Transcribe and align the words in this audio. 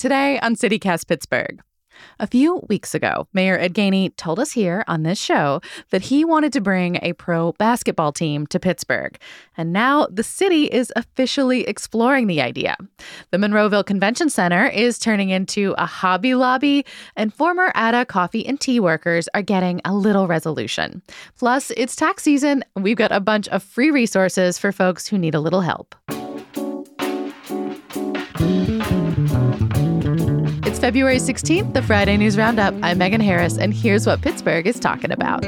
Today 0.00 0.40
on 0.40 0.56
CityCast 0.56 1.08
Pittsburgh. 1.08 1.60
A 2.18 2.26
few 2.26 2.64
weeks 2.70 2.94
ago, 2.94 3.28
Mayor 3.34 3.58
Ed 3.58 3.74
Gainey 3.74 4.16
told 4.16 4.40
us 4.40 4.50
here 4.50 4.82
on 4.88 5.02
this 5.02 5.20
show 5.20 5.60
that 5.90 6.00
he 6.00 6.24
wanted 6.24 6.54
to 6.54 6.62
bring 6.62 6.98
a 7.02 7.12
pro 7.12 7.52
basketball 7.58 8.10
team 8.10 8.46
to 8.46 8.58
Pittsburgh. 8.58 9.18
And 9.58 9.74
now 9.74 10.06
the 10.10 10.22
city 10.22 10.64
is 10.64 10.90
officially 10.96 11.68
exploring 11.68 12.28
the 12.28 12.40
idea. 12.40 12.78
The 13.30 13.36
Monroeville 13.36 13.84
Convention 13.84 14.30
Center 14.30 14.64
is 14.68 14.98
turning 14.98 15.28
into 15.28 15.74
a 15.76 15.84
hobby 15.84 16.34
lobby, 16.34 16.86
and 17.14 17.34
former 17.34 17.70
Adda 17.74 18.06
coffee 18.06 18.46
and 18.46 18.58
tea 18.58 18.80
workers 18.80 19.28
are 19.34 19.42
getting 19.42 19.82
a 19.84 19.94
little 19.94 20.26
resolution. 20.26 21.02
Plus, 21.36 21.72
it's 21.72 21.94
tax 21.94 22.22
season. 22.22 22.64
We've 22.74 22.96
got 22.96 23.12
a 23.12 23.20
bunch 23.20 23.48
of 23.48 23.62
free 23.62 23.90
resources 23.90 24.56
for 24.56 24.72
folks 24.72 25.06
who 25.06 25.18
need 25.18 25.34
a 25.34 25.40
little 25.40 25.60
help. 25.60 25.94
February 30.80 31.18
16th, 31.18 31.74
the 31.74 31.82
Friday 31.82 32.16
News 32.16 32.38
Roundup. 32.38 32.72
I'm 32.82 32.96
Megan 32.96 33.20
Harris, 33.20 33.58
and 33.58 33.74
here's 33.74 34.06
what 34.06 34.22
Pittsburgh 34.22 34.66
is 34.66 34.80
talking 34.80 35.12
about. 35.12 35.44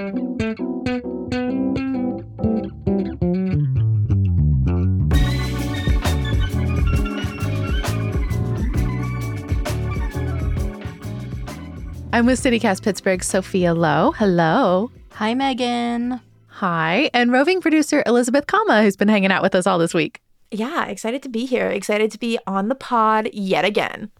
I'm 12.12 12.26
with 12.26 12.38
CityCast 12.38 12.82
Pittsburgh, 12.82 13.24
Sophia 13.24 13.72
Lowe. 13.72 14.12
Hello. 14.12 14.90
Hi, 15.12 15.32
Megan. 15.32 16.20
Hi. 16.48 17.08
And 17.14 17.32
roving 17.32 17.62
producer 17.62 18.02
Elizabeth 18.04 18.46
Kama, 18.46 18.82
who's 18.82 18.96
been 18.96 19.08
hanging 19.08 19.32
out 19.32 19.42
with 19.42 19.54
us 19.54 19.66
all 19.66 19.78
this 19.78 19.94
week. 19.94 20.20
Yeah, 20.50 20.84
excited 20.84 21.22
to 21.22 21.30
be 21.30 21.46
here. 21.46 21.68
Excited 21.68 22.10
to 22.10 22.18
be 22.18 22.38
on 22.46 22.68
the 22.68 22.74
pod 22.74 23.30
yet 23.32 23.64
again. 23.64 24.10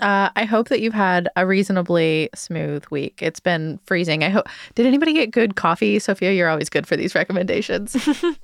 Uh, 0.00 0.30
I 0.36 0.44
hope 0.44 0.68
that 0.68 0.80
you've 0.80 0.94
had 0.94 1.28
a 1.36 1.46
reasonably 1.46 2.30
smooth 2.34 2.84
week. 2.90 3.20
It's 3.22 3.40
been 3.40 3.78
freezing. 3.84 4.22
I 4.22 4.28
hope. 4.28 4.46
Did 4.74 4.86
anybody 4.86 5.12
get 5.12 5.30
good 5.30 5.56
coffee, 5.56 5.98
Sophia? 5.98 6.32
You're 6.32 6.48
always 6.48 6.68
good 6.68 6.86
for 6.86 6.96
these 6.96 7.14
recommendations. 7.14 7.96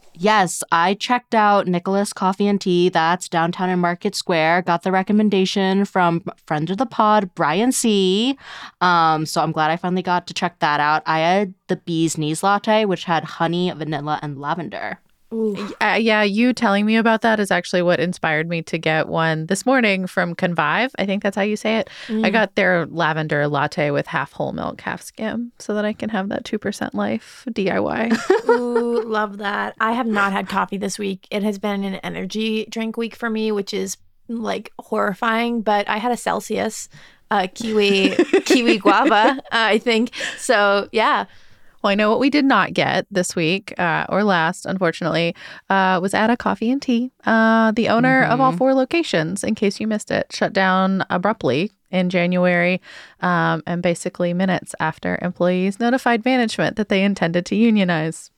yes, 0.15 0.63
I 0.73 0.95
checked 0.95 1.35
out 1.35 1.67
Nicholas 1.67 2.13
Coffee 2.13 2.47
and 2.47 2.61
Tea. 2.61 2.89
That's 2.89 3.29
downtown 3.29 3.71
in 3.71 3.79
Market 3.79 4.15
Square. 4.15 4.63
Got 4.63 4.83
the 4.83 4.93
recommendation 4.93 5.85
from 5.85 6.25
friend 6.47 6.69
of 6.71 6.79
the 6.79 6.87
pod, 6.87 7.31
Brian 7.35 7.73
C. 7.73 8.37
Um, 8.81 9.27
so 9.27 9.43
I'm 9.43 9.53
glad 9.53 9.71
I 9.71 9.77
finally 9.77 10.03
got 10.03 10.27
to 10.27 10.35
check 10.35 10.59
that 10.61 10.81
out. 10.81 11.03
I 11.07 11.21
had 11.21 11.55
the 11.69 11.77
bee's 11.77 12.19
knees 12.19 12.43
latte, 12.43 12.85
which 12.85 13.05
had 13.05 13.25
honey, 13.25 13.71
vanilla, 13.71 14.19
and 14.23 14.41
lavender. 14.41 14.98
Uh, 15.80 15.98
yeah, 16.00 16.22
you 16.22 16.52
telling 16.52 16.86
me 16.86 16.96
about 16.96 17.22
that 17.22 17.40
is 17.40 17.50
actually 17.50 17.83
what 17.83 18.00
inspired 18.00 18.48
me 18.48 18.62
to 18.62 18.78
get 18.78 19.08
one 19.08 19.46
this 19.46 19.67
morning 19.67 20.06
from 20.06 20.34
Convive. 20.34 20.95
I 20.98 21.06
think 21.06 21.22
that's 21.22 21.36
how 21.36 21.42
you 21.42 21.56
say 21.56 21.78
it. 21.78 21.90
Mm. 22.06 22.24
I 22.24 22.30
got 22.30 22.55
their 22.55 22.86
lavender 22.86 23.48
latte 23.48 23.90
with 23.90 24.06
half 24.06 24.33
whole 24.33 24.52
milk, 24.52 24.80
half 24.80 25.02
skim, 25.02 25.52
so 25.58 25.74
that 25.74 25.84
I 25.84 25.92
can 25.92 26.08
have 26.11 26.28
that 26.28 26.45
2% 26.45 26.95
life 26.95 27.45
DIY. 27.50 28.48
Ooh, 28.48 29.02
love 29.02 29.39
that. 29.39 29.74
I 29.80 29.92
have 29.92 30.06
not 30.06 30.33
had 30.33 30.48
coffee 30.48 30.78
this 30.78 30.98
week. 30.98 31.27
It 31.30 31.42
has 31.42 31.58
been 31.58 31.84
an 31.84 31.96
energy 31.96 32.66
drink 32.66 32.96
week 32.96 33.16
for 33.16 33.28
me, 33.28 33.52
which 33.52 33.74
is 33.74 33.96
like 34.28 34.72
horrifying, 34.78 35.62
but 35.62 35.89
I 35.89 35.98
had 35.98 36.12
a 36.12 36.16
Celsius, 36.16 36.89
uh, 37.30 37.46
kiwi, 37.55 38.14
kiwi 38.45 38.78
guava, 38.78 39.14
uh, 39.16 39.39
I 39.51 39.78
think. 39.78 40.14
So, 40.39 40.89
yeah. 40.92 41.27
Well, 41.84 41.90
I 41.90 41.96
know 41.96 42.08
what 42.08 42.18
we 42.18 42.30
did 42.30 42.46
not 42.46 42.72
get 42.72 43.06
this 43.11 43.36
week 43.36 43.78
uh, 43.78 44.06
or 44.08 44.24
last, 44.24 44.64
unfortunately, 44.64 45.36
uh, 45.68 45.98
was 46.00 46.14
Adda 46.14 46.39
Coffee 46.39 46.70
and 46.70 46.80
Tea. 46.80 47.11
Uh, 47.27 47.72
the 47.72 47.90
owner 47.90 48.22
mm-hmm. 48.22 48.33
of 48.33 48.40
all 48.40 48.52
mm-hmm. 48.52 48.56
four 48.56 48.72
locations, 48.72 49.45
in 49.45 49.55
case 49.55 49.78
you 49.78 49.86
missed 49.86 50.11
it, 50.11 50.33
shut 50.33 50.55
down 50.55 51.05
abruptly 51.11 51.70
in 51.90 52.08
January 52.08 52.80
um, 53.20 53.62
and 53.67 53.83
basically 53.83 54.33
minutes 54.33 54.74
after 54.80 55.18
employees 55.20 55.78
notified 55.78 56.24
management 56.24 56.77
that 56.77 56.89
they 56.89 57.05
intended 57.05 57.45
to 57.45 57.55
unionize. 57.55 58.30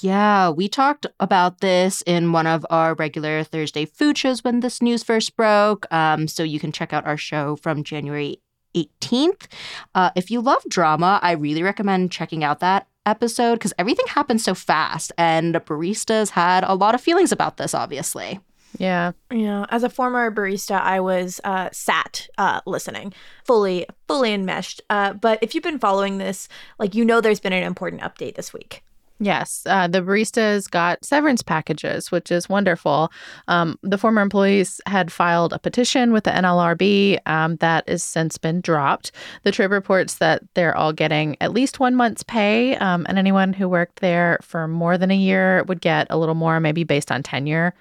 Yeah, 0.00 0.50
we 0.50 0.68
talked 0.68 1.04
about 1.18 1.60
this 1.60 2.00
in 2.02 2.30
one 2.30 2.46
of 2.46 2.64
our 2.70 2.94
regular 2.94 3.42
Thursday 3.42 3.86
food 3.86 4.16
shows 4.16 4.44
when 4.44 4.60
this 4.60 4.80
news 4.80 5.02
first 5.02 5.36
broke. 5.36 5.92
Um, 5.92 6.28
so 6.28 6.44
you 6.44 6.60
can 6.60 6.70
check 6.70 6.92
out 6.92 7.06
our 7.06 7.16
show 7.16 7.56
from 7.56 7.82
January 7.82 8.38
18th. 8.74 9.46
Uh, 9.94 10.10
if 10.16 10.30
you 10.30 10.40
love 10.40 10.62
drama, 10.68 11.20
I 11.22 11.32
really 11.32 11.62
recommend 11.62 12.12
checking 12.12 12.44
out 12.44 12.60
that 12.60 12.86
episode 13.06 13.54
because 13.54 13.74
everything 13.78 14.06
happened 14.08 14.40
so 14.40 14.54
fast 14.54 15.12
and 15.18 15.54
baristas 15.54 16.30
had 16.30 16.64
a 16.64 16.74
lot 16.74 16.94
of 16.94 17.00
feelings 17.00 17.32
about 17.32 17.56
this, 17.56 17.74
obviously. 17.74 18.40
Yeah. 18.78 19.12
Yeah. 19.30 19.66
As 19.68 19.84
a 19.84 19.88
former 19.88 20.30
barista, 20.32 20.80
I 20.80 21.00
was 21.00 21.40
uh, 21.44 21.68
sat 21.72 22.28
uh, 22.38 22.60
listening, 22.66 23.12
fully, 23.44 23.86
fully 24.08 24.32
enmeshed. 24.32 24.80
Uh, 24.90 25.12
but 25.12 25.38
if 25.42 25.54
you've 25.54 25.62
been 25.62 25.78
following 25.78 26.18
this, 26.18 26.48
like 26.78 26.94
you 26.94 27.04
know, 27.04 27.20
there's 27.20 27.40
been 27.40 27.52
an 27.52 27.62
important 27.62 28.02
update 28.02 28.34
this 28.34 28.52
week. 28.52 28.82
Yes, 29.20 29.62
uh, 29.66 29.86
the 29.86 30.00
baristas 30.00 30.68
got 30.68 31.04
severance 31.04 31.40
packages, 31.40 32.10
which 32.10 32.32
is 32.32 32.48
wonderful. 32.48 33.12
Um, 33.46 33.78
the 33.82 33.96
former 33.96 34.20
employees 34.20 34.80
had 34.86 35.12
filed 35.12 35.52
a 35.52 35.58
petition 35.58 36.12
with 36.12 36.24
the 36.24 36.32
NLRB 36.32 37.20
um, 37.26 37.56
that 37.56 37.88
has 37.88 38.02
since 38.02 38.38
been 38.38 38.60
dropped. 38.60 39.12
The 39.44 39.52
Trib 39.52 39.70
reports 39.70 40.16
that 40.16 40.42
they're 40.54 40.76
all 40.76 40.92
getting 40.92 41.36
at 41.40 41.52
least 41.52 41.78
one 41.78 41.94
month's 41.94 42.24
pay, 42.24 42.74
um, 42.76 43.06
and 43.08 43.16
anyone 43.16 43.52
who 43.52 43.68
worked 43.68 44.00
there 44.00 44.40
for 44.42 44.66
more 44.66 44.98
than 44.98 45.12
a 45.12 45.16
year 45.16 45.62
would 45.68 45.80
get 45.80 46.08
a 46.10 46.18
little 46.18 46.34
more, 46.34 46.58
maybe 46.58 46.82
based 46.82 47.12
on 47.12 47.22
tenure. 47.22 47.72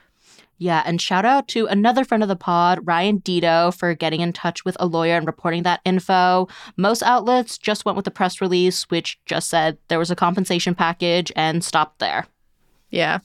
Yeah, 0.57 0.83
and 0.85 1.01
shout 1.01 1.25
out 1.25 1.47
to 1.49 1.65
another 1.67 2.05
friend 2.05 2.23
of 2.23 2.29
the 2.29 2.35
pod, 2.35 2.79
Ryan 2.83 3.19
Dito, 3.19 3.75
for 3.77 3.93
getting 3.95 4.21
in 4.21 4.33
touch 4.33 4.63
with 4.63 4.77
a 4.79 4.85
lawyer 4.85 5.17
and 5.17 5.25
reporting 5.25 5.63
that 5.63 5.81
info. 5.83 6.47
Most 6.77 7.03
outlets 7.03 7.57
just 7.57 7.85
went 7.85 7.95
with 7.95 8.05
the 8.05 8.11
press 8.11 8.39
release, 8.39 8.83
which 8.83 9.19
just 9.25 9.49
said 9.49 9.77
there 9.87 9.99
was 9.99 10.11
a 10.11 10.15
compensation 10.15 10.75
package 10.75 11.31
and 11.35 11.63
stopped 11.63 11.99
there. 11.99 12.27
Yeah. 12.91 13.19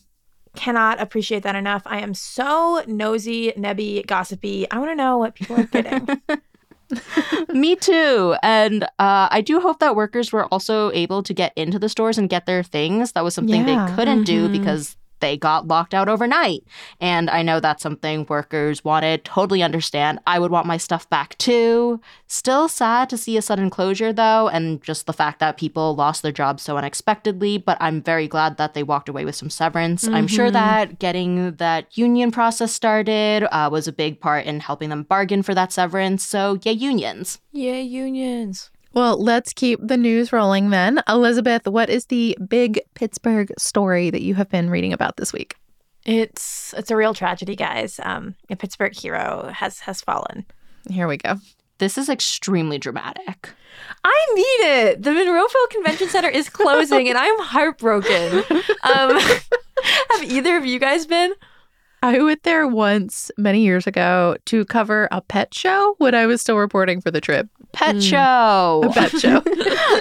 Cannot 0.56 1.00
appreciate 1.00 1.42
that 1.44 1.54
enough. 1.54 1.82
I 1.86 2.00
am 2.00 2.14
so 2.14 2.82
nosy, 2.86 3.52
nebby, 3.52 4.04
gossipy. 4.06 4.68
I 4.70 4.78
want 4.78 4.90
to 4.90 4.96
know 4.96 5.18
what 5.18 5.34
people 5.34 5.60
are 5.60 5.64
getting. 5.64 6.08
Me 7.54 7.76
too. 7.76 8.34
And 8.42 8.84
uh, 8.84 9.28
I 9.30 9.42
do 9.42 9.60
hope 9.60 9.78
that 9.80 9.94
workers 9.94 10.32
were 10.32 10.46
also 10.46 10.90
able 10.92 11.22
to 11.22 11.34
get 11.34 11.52
into 11.54 11.78
the 11.78 11.88
stores 11.88 12.18
and 12.18 12.28
get 12.28 12.46
their 12.46 12.62
things. 12.62 13.12
That 13.12 13.24
was 13.24 13.34
something 13.34 13.68
yeah. 13.68 13.86
they 13.86 13.94
couldn't 13.94 14.24
mm-hmm. 14.24 14.48
do 14.48 14.58
because 14.58 14.96
they 15.20 15.36
got 15.36 15.68
locked 15.68 15.94
out 15.94 16.08
overnight. 16.08 16.64
And 17.00 17.30
I 17.30 17.42
know 17.42 17.60
that's 17.60 17.82
something 17.82 18.26
workers 18.28 18.84
wanted. 18.84 19.24
Totally 19.24 19.62
understand. 19.62 20.20
I 20.26 20.38
would 20.38 20.50
want 20.50 20.66
my 20.66 20.76
stuff 20.76 21.08
back 21.10 21.36
too. 21.38 22.00
Still 22.26 22.68
sad 22.68 23.08
to 23.10 23.16
see 23.16 23.36
a 23.36 23.42
sudden 23.42 23.70
closure 23.70 24.12
though, 24.12 24.48
and 24.48 24.82
just 24.82 25.06
the 25.06 25.12
fact 25.12 25.38
that 25.40 25.56
people 25.56 25.94
lost 25.94 26.22
their 26.22 26.32
jobs 26.32 26.62
so 26.62 26.76
unexpectedly. 26.76 27.58
But 27.58 27.78
I'm 27.80 28.02
very 28.02 28.28
glad 28.28 28.56
that 28.56 28.74
they 28.74 28.82
walked 28.82 29.08
away 29.08 29.24
with 29.24 29.34
some 29.34 29.50
severance. 29.50 30.04
Mm-hmm. 30.04 30.14
I'm 30.14 30.26
sure 30.26 30.46
mm-hmm. 30.46 30.54
that 30.54 30.98
getting 30.98 31.52
that 31.56 31.96
union 31.96 32.30
process 32.30 32.72
started 32.72 33.44
uh, 33.50 33.68
was 33.70 33.88
a 33.88 33.92
big 33.92 34.20
part 34.20 34.46
in 34.46 34.60
helping 34.60 34.88
them 34.88 35.02
bargain 35.02 35.42
for 35.42 35.54
that 35.54 35.72
severance. 35.72 36.24
So, 36.24 36.58
yeah, 36.62 36.72
unions. 36.72 37.40
Yeah, 37.52 37.78
unions. 37.78 38.70
Well, 38.98 39.22
let's 39.22 39.52
keep 39.52 39.78
the 39.80 39.96
news 39.96 40.32
rolling 40.32 40.70
then. 40.70 41.00
Elizabeth, 41.06 41.68
what 41.68 41.88
is 41.88 42.06
the 42.06 42.36
big 42.48 42.80
Pittsburgh 42.94 43.52
story 43.56 44.10
that 44.10 44.22
you 44.22 44.34
have 44.34 44.48
been 44.50 44.68
reading 44.70 44.92
about 44.92 45.18
this 45.18 45.32
week? 45.32 45.54
It's 46.04 46.74
it's 46.76 46.90
a 46.90 46.96
real 46.96 47.14
tragedy, 47.14 47.54
guys. 47.54 48.00
Um, 48.02 48.34
a 48.50 48.56
Pittsburgh 48.56 48.92
hero 48.92 49.52
has 49.54 49.78
has 49.78 50.00
fallen. 50.00 50.46
Here 50.90 51.06
we 51.06 51.16
go. 51.16 51.36
This 51.78 51.96
is 51.96 52.08
extremely 52.08 52.76
dramatic. 52.76 53.50
I 54.02 54.26
need 54.34 54.66
it. 54.66 55.02
The 55.04 55.10
Monroeville 55.10 55.70
Convention 55.70 56.08
Center 56.08 56.28
is 56.28 56.48
closing, 56.48 57.08
and 57.08 57.16
I'm 57.16 57.38
heartbroken. 57.38 58.42
Um, 58.82 59.18
have 60.10 60.24
either 60.24 60.56
of 60.56 60.66
you 60.66 60.80
guys 60.80 61.06
been? 61.06 61.34
I 62.02 62.22
went 62.22 62.44
there 62.44 62.66
once 62.68 63.30
many 63.36 63.62
years 63.62 63.86
ago 63.86 64.36
to 64.46 64.64
cover 64.66 65.08
a 65.10 65.20
pet 65.20 65.52
show 65.52 65.94
when 65.98 66.14
I 66.14 66.26
was 66.26 66.40
still 66.40 66.56
reporting 66.56 67.00
for 67.00 67.10
the 67.10 67.20
Trib. 67.20 67.48
Pet 67.72 67.96
Mm. 67.96 68.10
show. 68.10 68.88
A 68.88 68.92
pet 68.92 69.10
show. 69.20 69.42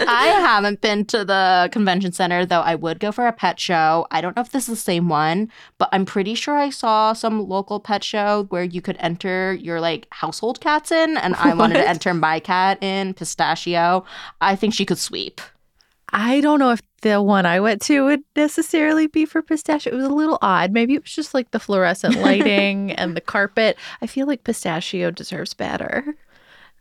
I 0.08 0.28
haven't 0.40 0.80
been 0.82 1.06
to 1.06 1.26
the 1.26 1.70
convention 1.72 2.12
center, 2.12 2.46
though 2.46 2.62
I 2.62 2.76
would 2.76 3.00
go 3.00 3.12
for 3.12 3.28
a 3.28 3.34
pet 3.34 3.60
show. 3.60 4.08
I 4.12 4.22
don't 4.22 4.36
know 4.36 4.42
if 4.42 4.52
this 4.52 4.70
is 4.70 4.76
the 4.78 4.82
same 4.82 5.10
one, 5.10 5.52
but 5.78 5.90
I'm 5.92 6.06
pretty 6.06 6.36
sure 6.36 6.56
I 6.58 6.70
saw 6.70 7.14
some 7.14 7.48
local 7.50 7.80
pet 7.80 8.04
show 8.04 8.46
where 8.50 8.64
you 8.64 8.82
could 8.82 8.96
enter 9.00 9.54
your 9.54 9.82
like 9.82 10.08
household 10.12 10.62
cats 10.62 10.92
in, 10.92 11.18
and 11.18 11.36
I 11.36 11.54
wanted 11.56 11.76
to 11.76 11.90
enter 11.96 12.14
my 12.14 12.40
cat 12.40 12.82
in, 12.82 13.14
Pistachio. 13.16 14.06
I 14.40 14.56
think 14.56 14.74
she 14.74 14.86
could 14.86 14.98
sweep. 15.00 15.42
I 16.14 16.42
don't 16.42 16.60
know 16.60 16.72
if 16.72 16.82
the 17.02 17.22
one 17.22 17.46
I 17.46 17.60
went 17.60 17.82
to 17.84 18.06
would 18.06 18.22
necessarily 18.36 19.08
be 19.08 19.26
for 19.26 19.42
pistachio. 19.42 19.94
It 19.94 19.98
was 19.98 20.06
a 20.06 20.10
little 20.14 20.40
odd. 20.42 20.72
Maybe 20.72 20.96
it 20.96 21.04
was 21.04 21.12
just 21.12 21.34
like 21.34 21.52
the 21.52 21.60
fluorescent 21.60 22.16
lighting 22.22 22.92
and 22.94 23.16
the 23.16 23.22
carpet. 23.22 23.78
I 24.02 24.08
feel 24.08 24.26
like 24.26 24.44
pistachio 24.44 25.12
deserves 25.12 25.54
better. 25.54 26.16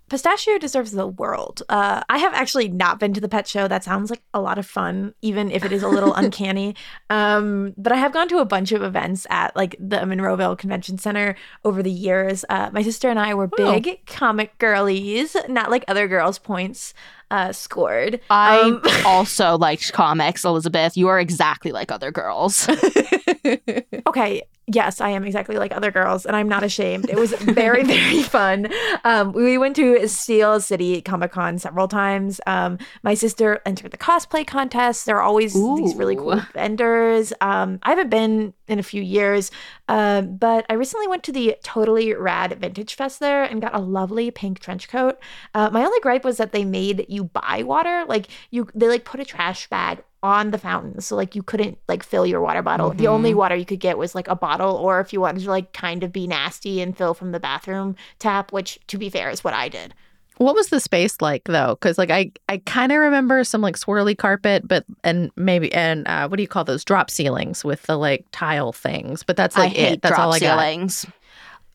Pistachio 0.09 0.57
deserves 0.59 0.93
the 0.93 1.09
world. 1.09 1.65
Uh, 1.69 2.01
I 2.09 2.19
have 2.19 2.33
actually 2.33 2.69
not 2.69 3.01
been 3.01 3.13
to 3.15 3.21
the 3.21 3.29
pet 3.29 3.49
show. 3.49 3.67
That 3.67 3.83
sounds 3.83 4.09
like 4.09 4.23
a 4.33 4.41
lot 4.41 4.57
of 4.57 4.65
fun, 4.65 5.15
even 5.21 5.51
if 5.51 5.65
it 5.65 5.73
is 5.73 5.83
a 5.83 5.89
little 5.89 6.15
uncanny. 6.15 6.77
Um, 7.11 7.75
but 7.77 7.91
I 7.91 7.97
have 7.97 8.13
gone 8.13 8.29
to 8.29 8.39
a 8.39 8.45
bunch 8.45 8.71
of 8.71 8.83
events 8.85 9.27
at 9.31 9.57
like 9.57 9.75
the 9.81 9.97
Monroeville 9.97 10.57
Convention 10.57 10.97
Center 10.99 11.35
over 11.65 11.83
the 11.83 11.91
years. 11.91 12.45
Uh, 12.49 12.71
my 12.73 12.83
sister 12.83 13.09
and 13.11 13.19
I 13.19 13.35
were 13.35 13.51
Oh. 13.59 13.81
big 13.81 14.07
comic 14.07 14.57
girlies, 14.59 15.37
not 15.49 15.73
like 15.73 15.85
other 15.89 16.07
girls' 16.07 16.39
points 16.39 16.95
uh, 17.31 17.53
scored. 17.53 18.21
I 18.31 18.61
Um, 18.61 18.83
also 19.07 19.57
liked 19.59 19.93
comics, 19.93 20.45
Elizabeth. 20.45 20.97
You 20.97 21.09
are 21.09 21.19
exactly 21.21 21.73
like 21.73 21.91
other 21.91 22.11
girls. 22.11 22.69
okay 24.07 24.43
yes 24.69 25.01
i 25.01 25.09
am 25.09 25.25
exactly 25.25 25.57
like 25.57 25.75
other 25.77 25.93
girls 25.93 26.27
and 26.27 26.35
i'm 26.35 26.49
not 26.49 26.65
ashamed 26.65 27.09
it 27.09 27.17
was 27.17 27.33
very 27.35 27.83
very 27.85 28.23
fun 28.23 28.67
um, 29.05 29.33
we 29.33 29.57
went 29.59 29.77
to 29.77 30.09
steel 30.09 30.59
city 30.61 31.01
comic-con 31.01 31.57
several 31.59 31.87
times 31.87 32.41
um, 32.49 32.77
my 33.05 33.15
sister 33.15 33.61
entered 33.65 33.93
the 33.93 33.97
cosplay 33.97 34.45
contest 34.45 35.07
there 35.07 35.17
are 35.17 35.23
always 35.23 35.53
these 35.55 35.95
really 35.95 36.17
cool 36.17 36.41
vendors 36.53 37.33
um, 37.41 37.79
i 37.85 37.91
haven't 37.91 38.11
been 38.11 38.53
in 38.67 38.81
a 38.81 38.83
few 38.83 39.03
years 39.03 39.53
uh, 39.89 40.23
but 40.23 40.67
i 40.69 40.75
recently 40.75 41.07
went 41.07 41.23
to 41.23 41.33
the 41.33 41.57
totally 41.63 42.15
rad 42.15 42.57
vintage 42.61 42.95
fest 42.95 43.21
there 43.21 43.45
and 43.45 43.63
got 43.63 43.75
a 43.75 43.79
lovely 43.79 44.31
pink 44.31 44.59
trench 44.59 44.89
coat. 44.89 45.19
Uh, 45.55 45.71
my 45.71 45.85
only 45.85 46.01
gripe 46.01 46.25
was 46.25 46.37
that 46.37 46.53
they 46.53 46.65
made 46.65 47.07
you 47.09 47.25
buy 47.25 47.63
water. 47.65 48.05
Like 48.07 48.29
you 48.51 48.69
they 48.75 48.89
like 48.89 49.05
put 49.05 49.21
a 49.21 49.25
trash 49.25 49.69
bag 49.69 50.03
on 50.23 50.51
the 50.51 50.59
fountain 50.59 51.01
so 51.01 51.15
like 51.15 51.37
you 51.37 51.43
couldn't 51.43 51.79
like 51.89 52.03
fill 52.03 52.27
your 52.27 52.41
water 52.41 52.63
bottle. 52.63 52.91
The 52.91 53.07
only 53.07 53.35
water 53.35 53.55
you 53.55 53.65
could 53.65 53.81
get 53.81 53.99
was 53.99 54.15
like 54.15 54.29
a 54.29 54.35
bottle 54.35 54.75
or 54.75 55.01
if 55.01 55.13
you 55.13 55.21
wanted 55.21 55.45
to 55.45 55.51
like 55.51 55.73
kind 55.73 56.03
of 56.03 56.13
be 56.13 56.27
nasty 56.27 56.81
and 56.81 56.97
fill 56.97 57.15
from 57.15 57.33
the 57.33 57.41
bathroom 57.41 57.97
tap 58.19 58.53
which 58.53 58.79
to 58.89 58.99
be 58.99 59.09
fair 59.09 59.31
is 59.31 59.45
what 59.45 59.55
i 59.55 59.69
did 59.69 59.95
What 60.39 60.55
was 60.55 60.69
the 60.69 60.81
space 60.81 61.21
like 61.21 61.45
though? 61.45 61.77
Because 61.81 61.97
like 61.99 62.11
I 62.11 62.31
I 62.49 62.59
kind 62.59 62.93
of 62.93 62.99
remember 62.99 63.43
some 63.45 63.63
like 63.63 63.77
swirly 63.77 64.17
carpet, 64.17 64.69
but 64.69 64.85
and 65.03 65.31
maybe 65.37 65.73
and 65.73 66.07
uh, 66.07 66.29
what 66.29 66.37
do 66.37 66.43
you 66.43 66.49
call 66.49 66.65
those 66.65 66.85
drop 66.85 67.11
ceilings 67.11 67.65
with 67.65 67.83
the 67.83 67.97
like 67.97 68.27
tile 68.33 68.73
things? 68.73 69.23
But 69.23 69.37
that's 69.37 69.57
like 69.57 69.73
I 69.73 69.77
it. 69.77 70.03
That's 70.03 70.19
all 70.19 70.33
I 70.33 70.39
got. 70.39 70.59
ceilings. 70.59 71.07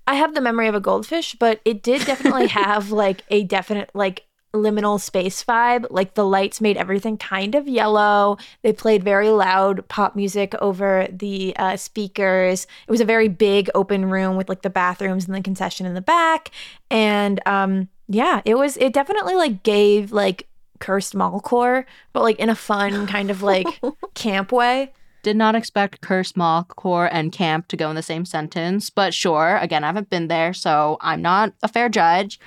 I 0.07 0.15
have 0.15 0.33
the 0.35 0.41
memory 0.41 0.67
of 0.67 0.75
a 0.75 0.79
goldfish, 0.79 1.35
but 1.35 1.61
it 1.65 1.83
did 1.83 2.05
definitely 2.05 2.47
have 2.49 2.91
like 2.91 3.23
a 3.29 3.43
definite 3.43 3.89
like 3.93 4.25
liminal 4.53 4.99
space 4.99 5.43
vibe. 5.43 5.87
Like 5.89 6.13
the 6.13 6.25
lights 6.25 6.61
made 6.61 6.77
everything 6.77 7.17
kind 7.17 7.55
of 7.55 7.67
yellow. 7.67 8.37
They 8.61 8.73
played 8.73 9.03
very 9.03 9.29
loud 9.29 9.87
pop 9.87 10.15
music 10.15 10.53
over 10.55 11.07
the 11.11 11.55
uh, 11.57 11.77
speakers. 11.77 12.67
It 12.87 12.91
was 12.91 13.01
a 13.01 13.05
very 13.05 13.27
big 13.27 13.69
open 13.73 14.09
room 14.09 14.35
with 14.35 14.49
like 14.49 14.61
the 14.61 14.69
bathrooms 14.69 15.25
and 15.25 15.35
the 15.35 15.41
concession 15.41 15.85
in 15.85 15.93
the 15.93 16.01
back. 16.01 16.51
And 16.89 17.39
um, 17.45 17.87
yeah, 18.13 18.41
it 18.45 18.55
was. 18.55 18.77
It 18.77 18.93
definitely 18.93 19.35
like 19.35 19.63
gave 19.63 20.11
like 20.11 20.47
cursed 20.79 21.13
mallcore, 21.13 21.85
but 22.13 22.23
like 22.23 22.39
in 22.39 22.49
a 22.49 22.55
fun 22.55 23.07
kind 23.07 23.31
of 23.31 23.41
like 23.41 23.67
camp 24.13 24.51
way. 24.51 24.91
Did 25.23 25.37
not 25.37 25.53
expect 25.53 26.01
curse, 26.01 26.35
mock, 26.35 26.75
core, 26.75 27.07
and 27.11 27.31
camp 27.31 27.67
to 27.67 27.77
go 27.77 27.89
in 27.91 27.95
the 27.95 28.01
same 28.01 28.25
sentence, 28.25 28.89
but 28.89 29.13
sure. 29.13 29.57
Again, 29.61 29.83
I 29.83 29.87
haven't 29.87 30.09
been 30.09 30.29
there, 30.29 30.51
so 30.51 30.97
I'm 30.99 31.21
not 31.21 31.53
a 31.61 31.67
fair 31.67 31.89
judge. 31.89 32.39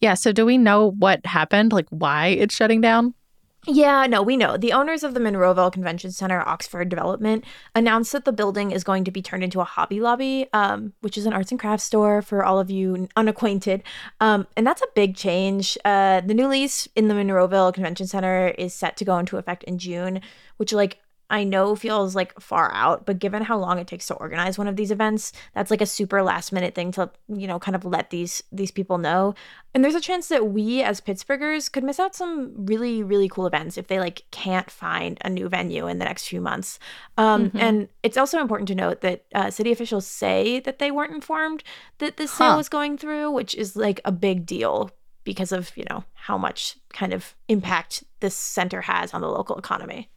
Yeah. 0.00 0.14
So 0.14 0.32
do 0.32 0.46
we 0.46 0.56
know 0.56 0.92
what 0.92 1.24
happened? 1.26 1.72
Like 1.72 1.86
why 1.90 2.28
it's 2.28 2.54
shutting 2.54 2.80
down? 2.80 3.14
Yeah, 3.64 4.08
no, 4.08 4.22
we 4.22 4.36
know. 4.36 4.56
The 4.56 4.72
owners 4.72 5.04
of 5.04 5.14
the 5.14 5.20
Monroeville 5.20 5.72
Convention 5.72 6.10
Center, 6.10 6.42
Oxford 6.48 6.88
Development, 6.88 7.44
announced 7.76 8.10
that 8.10 8.24
the 8.24 8.32
building 8.32 8.72
is 8.72 8.82
going 8.82 9.04
to 9.04 9.12
be 9.12 9.22
turned 9.22 9.44
into 9.44 9.60
a 9.60 9.64
Hobby 9.64 10.00
Lobby, 10.00 10.48
um, 10.52 10.94
which 11.00 11.16
is 11.16 11.26
an 11.26 11.32
arts 11.32 11.52
and 11.52 11.60
crafts 11.60 11.84
store 11.84 12.22
for 12.22 12.44
all 12.44 12.58
of 12.58 12.72
you 12.72 13.06
unacquainted. 13.14 13.84
Um, 14.20 14.48
and 14.56 14.66
that's 14.66 14.82
a 14.82 14.88
big 14.96 15.14
change. 15.14 15.78
Uh, 15.84 16.22
the 16.22 16.34
new 16.34 16.48
lease 16.48 16.88
in 16.96 17.06
the 17.06 17.14
Monroeville 17.14 17.72
Convention 17.72 18.08
Center 18.08 18.48
is 18.48 18.74
set 18.74 18.96
to 18.96 19.04
go 19.04 19.16
into 19.18 19.36
effect 19.36 19.62
in 19.62 19.78
June, 19.78 20.20
which, 20.56 20.72
like, 20.72 20.98
I 21.32 21.44
know 21.44 21.74
feels 21.74 22.14
like 22.14 22.38
far 22.38 22.72
out, 22.74 23.06
but 23.06 23.18
given 23.18 23.42
how 23.42 23.58
long 23.58 23.78
it 23.78 23.86
takes 23.88 24.06
to 24.08 24.14
organize 24.14 24.58
one 24.58 24.68
of 24.68 24.76
these 24.76 24.90
events, 24.90 25.32
that's 25.54 25.70
like 25.70 25.80
a 25.80 25.86
super 25.86 26.22
last 26.22 26.52
minute 26.52 26.74
thing 26.74 26.92
to, 26.92 27.10
you 27.28 27.46
know, 27.46 27.58
kind 27.58 27.74
of 27.74 27.84
let 27.84 28.10
these 28.10 28.42
these 28.52 28.70
people 28.70 28.98
know. 28.98 29.34
And 29.74 29.82
there's 29.82 29.94
a 29.94 30.00
chance 30.00 30.28
that 30.28 30.48
we 30.48 30.82
as 30.82 31.00
Pittsburghers 31.00 31.72
could 31.72 31.84
miss 31.84 31.98
out 31.98 32.14
some 32.14 32.52
really 32.66 33.02
really 33.02 33.28
cool 33.28 33.46
events 33.46 33.78
if 33.78 33.86
they 33.86 33.98
like 33.98 34.22
can't 34.30 34.70
find 34.70 35.18
a 35.24 35.30
new 35.30 35.48
venue 35.48 35.86
in 35.88 35.98
the 35.98 36.04
next 36.04 36.28
few 36.28 36.40
months. 36.40 36.78
Um, 37.16 37.50
Mhm. 37.50 37.60
And 37.66 37.88
it's 38.02 38.18
also 38.18 38.38
important 38.38 38.68
to 38.68 38.74
note 38.74 39.00
that 39.00 39.24
uh, 39.34 39.50
city 39.50 39.72
officials 39.72 40.06
say 40.06 40.60
that 40.60 40.78
they 40.78 40.90
weren't 40.90 41.14
informed 41.14 41.64
that 41.98 42.18
this 42.18 42.30
sale 42.30 42.50
Huh. 42.52 42.56
was 42.58 42.68
going 42.68 42.98
through, 42.98 43.30
which 43.30 43.54
is 43.54 43.74
like 43.74 44.00
a 44.04 44.12
big 44.12 44.44
deal 44.44 44.90
because 45.24 45.52
of 45.52 45.70
you 45.76 45.84
know 45.88 46.04
how 46.14 46.36
much 46.36 46.76
kind 46.92 47.12
of 47.14 47.34
impact 47.48 48.04
this 48.20 48.34
center 48.34 48.82
has 48.82 49.14
on 49.14 49.20
the 49.22 49.28
local 49.28 49.56
economy. 49.56 50.10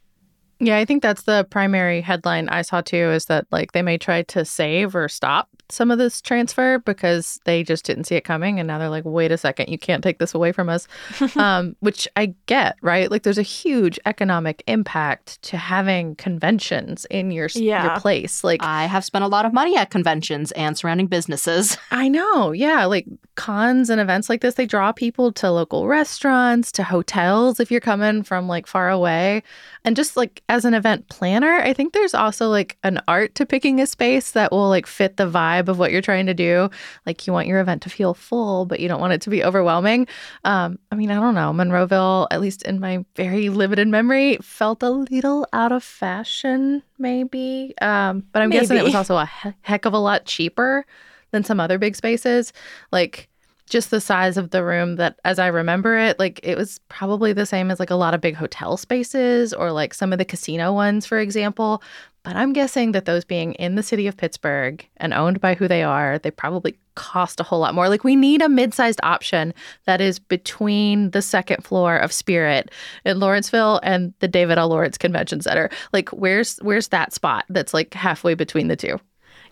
Yeah, 0.58 0.78
I 0.78 0.84
think 0.84 1.02
that's 1.02 1.22
the 1.24 1.46
primary 1.50 2.00
headline 2.00 2.48
I 2.48 2.62
saw 2.62 2.80
too 2.80 3.10
is 3.10 3.26
that 3.26 3.46
like 3.50 3.72
they 3.72 3.82
may 3.82 3.98
try 3.98 4.22
to 4.22 4.44
save 4.44 4.96
or 4.96 5.08
stop 5.08 5.48
some 5.68 5.90
of 5.90 5.98
this 5.98 6.20
transfer 6.20 6.78
because 6.80 7.40
they 7.44 7.62
just 7.62 7.84
didn't 7.84 8.04
see 8.04 8.14
it 8.14 8.22
coming 8.24 8.58
and 8.60 8.66
now 8.66 8.78
they're 8.78 8.88
like 8.88 9.04
wait 9.04 9.32
a 9.32 9.38
second 9.38 9.68
you 9.68 9.78
can't 9.78 10.02
take 10.02 10.18
this 10.18 10.34
away 10.34 10.52
from 10.52 10.68
us 10.68 10.86
um, 11.36 11.74
which 11.80 12.06
i 12.16 12.34
get 12.46 12.76
right 12.82 13.10
like 13.10 13.22
there's 13.22 13.38
a 13.38 13.42
huge 13.42 13.98
economic 14.06 14.62
impact 14.66 15.40
to 15.42 15.56
having 15.56 16.14
conventions 16.16 17.06
in 17.10 17.30
your 17.30 17.48
Yeah. 17.54 17.84
your 17.86 18.00
place 18.00 18.44
like 18.44 18.62
I 18.62 18.86
have 18.86 19.04
spent 19.04 19.24
a 19.24 19.28
lot 19.28 19.46
of 19.46 19.52
money 19.52 19.76
at 19.76 19.90
conventions 19.90 20.52
and 20.52 20.76
surrounding 20.76 21.06
businesses. 21.06 21.78
I 21.90 22.08
know. 22.08 22.52
Yeah. 22.52 22.84
Like 22.84 23.06
cons 23.34 23.90
and 23.90 24.00
events 24.00 24.28
like 24.28 24.40
this, 24.40 24.54
they 24.54 24.66
draw 24.66 24.92
people 24.92 25.32
to 25.32 25.50
local 25.50 25.86
restaurants, 25.86 26.70
to 26.72 26.82
hotels 26.82 27.60
if 27.60 27.70
you're 27.70 27.80
coming 27.80 28.22
from 28.22 28.48
like 28.48 28.66
far 28.66 28.90
away. 28.90 29.42
And 29.84 29.96
just 29.96 30.16
like 30.16 30.42
as 30.48 30.64
an 30.64 30.74
event 30.74 31.08
planner, 31.08 31.54
I 31.60 31.72
think 31.72 31.92
there's 31.92 32.14
also 32.14 32.48
like 32.48 32.76
an 32.82 33.00
art 33.08 33.34
to 33.36 33.46
picking 33.46 33.80
a 33.80 33.86
space 33.86 34.32
that 34.32 34.52
will 34.52 34.68
like 34.68 34.86
fit 34.86 35.16
the 35.16 35.30
vibe 35.30 35.55
of 35.68 35.78
what 35.78 35.92
you're 35.92 36.02
trying 36.02 36.26
to 36.26 36.34
do. 36.34 36.70
Like 37.06 37.26
you 37.26 37.32
want 37.32 37.48
your 37.48 37.60
event 37.60 37.82
to 37.82 37.90
feel 37.90 38.14
full, 38.14 38.64
but 38.66 38.80
you 38.80 38.88
don't 38.88 39.00
want 39.00 39.12
it 39.12 39.20
to 39.22 39.30
be 39.30 39.42
overwhelming. 39.42 40.06
Um, 40.44 40.78
I 40.92 40.94
mean, 40.94 41.10
I 41.10 41.14
don't 41.14 41.34
know. 41.34 41.52
Monroeville, 41.52 42.26
at 42.30 42.40
least 42.40 42.62
in 42.62 42.80
my 42.80 43.04
very 43.16 43.48
limited 43.48 43.88
memory, 43.88 44.36
felt 44.42 44.82
a 44.82 44.90
little 44.90 45.46
out 45.52 45.72
of 45.72 45.82
fashion, 45.82 46.82
maybe. 46.98 47.74
Um, 47.80 48.24
but 48.32 48.42
I'm 48.42 48.50
guessing 48.50 48.76
it 48.76 48.84
was 48.84 48.94
also 48.94 49.16
a 49.16 49.26
he- 49.26 49.54
heck 49.62 49.84
of 49.84 49.92
a 49.92 49.98
lot 49.98 50.24
cheaper 50.26 50.84
than 51.32 51.44
some 51.44 51.60
other 51.60 51.78
big 51.78 51.96
spaces. 51.96 52.52
Like 52.92 53.28
just 53.68 53.90
the 53.90 54.00
size 54.00 54.36
of 54.36 54.50
the 54.50 54.64
room 54.64 54.96
that 54.96 55.18
as 55.24 55.38
I 55.38 55.48
remember 55.48 55.98
it, 55.98 56.18
like 56.18 56.40
it 56.42 56.56
was 56.56 56.78
probably 56.88 57.32
the 57.32 57.46
same 57.46 57.70
as 57.70 57.80
like 57.80 57.90
a 57.90 57.96
lot 57.96 58.14
of 58.14 58.20
big 58.20 58.36
hotel 58.36 58.76
spaces 58.76 59.52
or 59.52 59.72
like 59.72 59.92
some 59.92 60.12
of 60.12 60.18
the 60.18 60.24
casino 60.24 60.72
ones, 60.72 61.04
for 61.04 61.18
example. 61.18 61.82
But 62.26 62.34
I'm 62.34 62.52
guessing 62.52 62.90
that 62.90 63.04
those 63.04 63.24
being 63.24 63.52
in 63.52 63.76
the 63.76 63.84
city 63.84 64.08
of 64.08 64.16
Pittsburgh 64.16 64.84
and 64.96 65.14
owned 65.14 65.40
by 65.40 65.54
who 65.54 65.68
they 65.68 65.84
are, 65.84 66.18
they 66.18 66.32
probably 66.32 66.76
cost 66.96 67.38
a 67.38 67.44
whole 67.44 67.60
lot 67.60 67.72
more. 67.72 67.88
Like 67.88 68.02
we 68.02 68.16
need 68.16 68.42
a 68.42 68.48
mid-sized 68.48 68.98
option 69.04 69.54
that 69.84 70.00
is 70.00 70.18
between 70.18 71.12
the 71.12 71.22
second 71.22 71.62
floor 71.62 71.96
of 71.96 72.12
Spirit 72.12 72.72
in 73.04 73.20
Lawrenceville 73.20 73.78
and 73.84 74.12
the 74.18 74.26
David 74.26 74.58
L. 74.58 74.70
Lawrence 74.70 74.98
Convention 74.98 75.40
Center. 75.40 75.70
Like 75.92 76.08
where's 76.08 76.56
where's 76.62 76.88
that 76.88 77.12
spot 77.12 77.44
that's 77.48 77.72
like 77.72 77.94
halfway 77.94 78.34
between 78.34 78.66
the 78.66 78.74
two? 78.74 78.98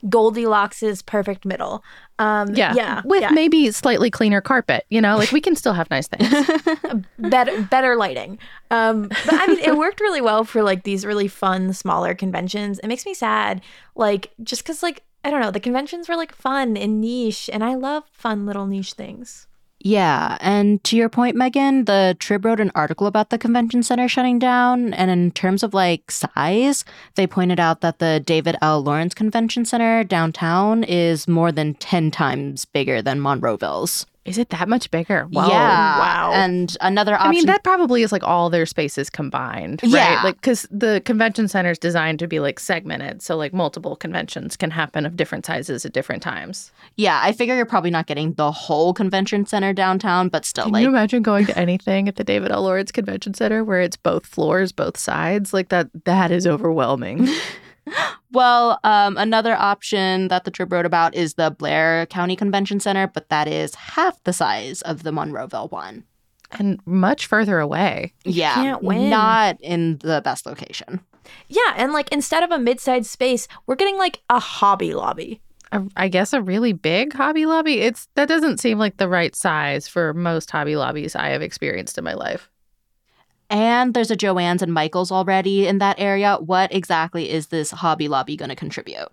Goldilocks' 0.09 1.03
perfect 1.03 1.45
middle. 1.45 1.83
Um, 2.19 2.55
Yeah. 2.55 2.75
yeah, 2.75 3.03
With 3.05 3.23
yeah. 3.23 3.31
maybe 3.31 3.71
slightly 3.71 4.11
cleaner 4.11 4.41
carpet, 4.41 4.85
you 4.91 5.01
know, 5.01 5.17
like 5.17 5.33
we 5.33 5.41
can 5.41 5.57
still 5.57 5.73
have 5.73 5.91
nice 5.91 6.07
things. 6.09 6.29
better 7.19 7.63
better 7.63 7.97
lighting. 7.97 8.39
Um, 8.71 9.09
but 9.09 9.35
I 9.35 9.47
mean, 9.47 9.59
it 9.61 9.77
worked 9.77 10.01
really 10.01 10.21
well 10.21 10.45
for 10.45 10.63
like 10.63 10.85
these 10.85 11.05
really 11.07 11.29
fun 11.29 11.73
smaller 11.73 12.15
conventions. 12.15 12.79
It 12.79 12.87
makes 12.89 13.05
me 13.07 13.15
sad, 13.15 13.61
like 13.95 14.33
just 14.43 14.63
because 14.63 14.83
like 14.83 15.03
I 15.25 15.31
don't 15.31 15.41
know, 15.41 15.51
the 15.51 15.61
conventions 15.61 16.09
were 16.09 16.17
like 16.17 16.35
fun 16.35 16.77
and 16.77 17.01
niche, 17.01 17.49
and 17.53 17.65
I 17.65 17.75
love 17.75 18.05
fun 18.13 18.47
little 18.47 18.67
niche 18.67 18.93
things. 18.93 19.47
Yeah, 19.87 20.39
and 20.41 20.83
to 20.85 20.97
your 20.97 21.11
point, 21.11 21.37
Megan, 21.37 21.85
the 21.85 22.17
Trib 22.19 22.47
wrote 22.47 22.59
an 22.59 22.73
article 22.75 23.07
about 23.07 23.29
the 23.29 23.37
convention 23.37 23.83
center 23.83 24.09
shutting 24.09 24.39
down. 24.39 24.95
And 24.95 25.11
in 25.11 25.31
terms 25.31 25.63
of 25.63 25.75
like 25.75 26.11
size, 26.11 26.87
they 27.17 27.27
pointed 27.27 27.61
out 27.61 27.83
that 27.83 27.99
the 27.99 28.19
David 28.19 28.57
L. 28.63 28.83
Lawrence 28.83 29.13
Convention 29.13 29.67
Center 29.67 30.03
downtown 30.03 30.85
is 30.85 31.29
more 31.29 31.53
than 31.53 31.75
10 31.75 32.11
times 32.11 32.65
bigger 32.65 33.03
than 33.03 33.21
Monroeville's. 33.21 34.07
Is 34.25 34.39
it 34.39 34.49
that 34.51 34.71
much 34.71 34.91
bigger? 34.91 35.29
Wow. 35.31 35.49
Yeah. 35.49 35.99
Wow. 35.99 36.33
And 36.33 36.75
another 36.81 37.15
option. 37.15 37.29
I 37.29 37.31
mean, 37.31 37.47
that 37.47 37.63
probably 37.63 38.03
is 38.03 38.11
like 38.11 38.23
all 38.23 38.49
their 38.49 38.65
spaces 38.65 39.11
combined, 39.11 39.83
right? 39.83 39.93
Yeah. 39.93 40.21
Like, 40.25 40.37
because 40.37 40.67
the 40.71 41.03
convention 41.05 41.47
center 41.47 41.71
is 41.71 41.79
designed 41.79 42.21
to 42.21 42.27
be 42.27 42.41
like 42.41 42.59
segmented. 42.59 43.21
So, 43.21 43.37
like, 43.37 43.53
multiple 43.53 43.97
conventions 43.97 44.57
can 44.57 44.71
happen 44.71 45.05
of 45.05 45.17
different 45.17 45.45
sizes 45.45 45.85
at 45.85 45.93
different 45.93 46.23
times. 46.23 46.73
yeah, 46.97 47.21
I 47.23 47.33
figure 47.33 47.55
you're 47.55 47.67
probably 47.67 47.91
not 47.91 48.07
getting 48.07 48.33
the 48.35 48.51
whole 48.51 48.95
convention 48.95 49.45
center 49.45 49.75
downtown, 49.75 50.29
but 50.31 50.47
still, 50.47 50.65
Can 50.65 50.73
like, 50.73 50.83
you 50.83 50.89
imagine 50.89 51.23
going 51.23 51.45
to 51.47 51.59
anything 51.59 52.09
at 52.09 52.17
the 52.17 52.25
David 52.25 52.51
L. 52.51 52.63
Lawrence 52.63 52.93
Convention 52.93 53.35
Center 53.35 53.63
where 53.63 53.81
it's 53.81 53.97
both 53.97 54.25
floors, 54.25 54.73
both 54.73 54.97
sides? 54.97 55.53
Like, 55.53 55.69
that, 55.69 55.89
that 56.05 56.31
is 56.31 56.47
overwhelming. 56.47 57.29
Well, 58.33 58.81
um, 58.83 59.17
another 59.17 59.55
option 59.55 60.29
that 60.29 60.45
the 60.45 60.51
Trib 60.51 60.73
wrote 60.73 60.87
about 60.87 61.15
is 61.15 61.35
the 61.35 61.51
Blair 61.53 62.07
County 62.07 62.35
Convention 62.35 62.81
Center, 62.81 63.07
but 63.07 63.29
that 63.29 63.47
is 63.47 63.75
half 63.77 64.23
the 64.25 64.33
size 64.33 64.83
of 64.83 65.05
the 65.05 65.13
Monroeville 65.13 65.71
one. 65.71 66.05
and 66.51 66.81
much 66.87 67.27
further 67.27 67.61
away. 67.61 68.13
yeah, 68.25 68.55
can't 68.55 68.83
win. 68.83 69.09
not 69.11 69.57
in 69.61 69.99
the 69.99 70.21
best 70.25 70.47
location. 70.47 71.01
Yeah, 71.49 71.75
and 71.77 71.93
like 71.93 72.11
instead 72.13 72.43
of 72.43 72.51
a 72.51 72.59
mid-sized 72.59 73.09
space, 73.09 73.47
we're 73.67 73.77
getting 73.77 73.99
like 73.99 74.21
a 74.29 74.39
hobby 74.41 74.95
lobby. 74.95 75.41
A, 75.73 75.83
I 75.97 76.09
guess 76.09 76.33
a 76.33 76.43
really 76.43 76.73
big 76.73 77.13
Hobby 77.13 77.47
Lobby. 77.47 77.81
It's 77.81 78.09
that 78.15 78.29
doesn't 78.29 78.59
seem 78.59 78.79
like 78.79 78.97
the 78.99 79.09
right 79.09 79.35
size 79.35 79.89
for 79.89 80.13
most 80.13 80.51
Hobby 80.51 80.77
Lobbies 80.77 81.17
I 81.17 81.29
have 81.29 81.43
experienced 81.43 81.99
in 81.99 82.05
my 82.05 82.15
life. 82.15 82.51
And 83.51 83.95
there's 83.95 84.11
a 84.11 84.17
Joann's 84.17 84.63
and 84.63 84.73
Michael's 84.73 85.13
already 85.13 85.67
in 85.67 85.79
that 85.79 86.01
area. 86.01 86.37
What 86.41 86.75
exactly 86.75 87.31
is 87.31 87.49
this 87.49 87.71
Hobby 87.71 88.09
Lobby 88.09 88.37
going 88.37 88.49
to 88.49 88.57
contribute? 88.57 89.09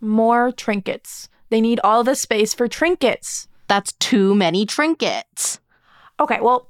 More 0.00 0.52
trinkets. 0.52 1.28
They 1.50 1.60
need 1.60 1.80
all 1.84 2.02
the 2.04 2.14
space 2.14 2.54
for 2.54 2.68
trinkets. 2.68 3.48
That's 3.68 3.92
too 3.94 4.34
many 4.34 4.64
trinkets. 4.66 5.60
Okay, 6.20 6.38
well, 6.40 6.68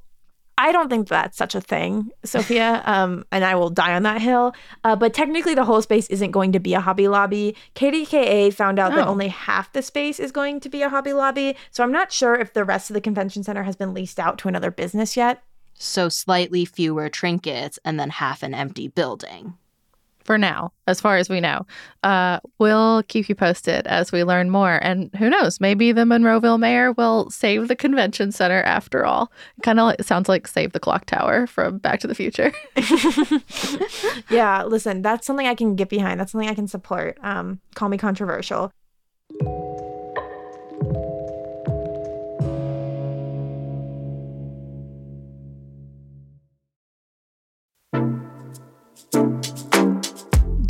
I 0.58 0.70
don't 0.72 0.88
think 0.88 1.08
that's 1.08 1.36
such 1.36 1.54
a 1.54 1.60
thing, 1.60 2.10
Sophia. 2.24 2.82
Um, 2.92 3.24
and 3.32 3.44
I 3.44 3.54
will 3.54 3.70
die 3.70 3.94
on 3.94 4.02
that 4.04 4.20
hill. 4.20 4.54
Uh, 4.84 4.96
but 4.96 5.14
technically, 5.14 5.54
the 5.54 5.64
whole 5.64 5.82
space 5.82 6.06
isn't 6.08 6.30
going 6.30 6.52
to 6.52 6.60
be 6.60 6.74
a 6.74 6.80
Hobby 6.80 7.08
Lobby. 7.08 7.56
KDKA 7.74 8.52
found 8.52 8.78
out 8.78 8.94
that 8.94 9.06
Oh. 9.06 9.10
only 9.10 9.28
half 9.28 9.72
the 9.72 9.82
space 9.82 10.18
is 10.20 10.30
going 10.32 10.60
to 10.60 10.68
be 10.68 10.82
a 10.82 10.88
Hobby 10.88 11.12
Lobby. 11.12 11.56
So 11.70 11.82
I'm 11.82 11.92
not 11.92 12.12
sure 12.12 12.34
if 12.34 12.52
the 12.52 12.64
rest 12.64 12.90
of 12.90 12.94
the 12.94 13.00
convention 13.00 13.42
center 13.42 13.62
has 13.62 13.76
been 13.76 13.94
leased 13.94 14.18
out 14.20 14.38
to 14.38 14.48
another 14.48 14.70
business 14.70 15.16
yet. 15.16 15.42
So 15.74 16.08
slightly 16.08 16.64
fewer 16.64 17.08
trinkets 17.08 17.78
and 17.84 17.98
then 17.98 18.10
half 18.10 18.42
an 18.42 18.54
empty 18.54 18.88
building. 18.88 19.54
For 20.24 20.38
now, 20.38 20.72
as 20.86 21.00
far 21.00 21.16
as 21.16 21.28
we 21.28 21.40
know, 21.40 21.66
uh, 22.04 22.38
we'll 22.60 23.02
keep 23.08 23.28
you 23.28 23.34
posted 23.34 23.88
as 23.88 24.12
we 24.12 24.22
learn 24.22 24.50
more. 24.50 24.78
And 24.80 25.10
who 25.16 25.28
knows, 25.28 25.60
maybe 25.60 25.90
the 25.90 26.02
Monroeville 26.02 26.60
mayor 26.60 26.92
will 26.92 27.28
save 27.28 27.66
the 27.66 27.74
convention 27.74 28.30
center 28.30 28.62
after 28.62 29.04
all. 29.04 29.32
Kind 29.64 29.80
of 29.80 29.86
like, 29.86 30.02
sounds 30.04 30.28
like 30.28 30.46
Save 30.46 30.72
the 30.74 30.78
Clock 30.80 31.06
Tower 31.06 31.48
from 31.48 31.78
Back 31.78 31.98
to 32.00 32.06
the 32.06 32.14
Future. 32.14 32.52
Yeah, 34.30 34.62
listen, 34.62 35.02
that's 35.02 35.26
something 35.26 35.46
I 35.46 35.54
can 35.54 35.74
get 35.76 35.88
behind. 35.88 36.20
That's 36.20 36.32
something 36.32 36.48
I 36.48 36.54
can 36.54 36.68
support. 36.68 37.18
Um, 37.22 37.60
call 37.74 37.88
me 37.88 37.98
controversial. 37.98 38.70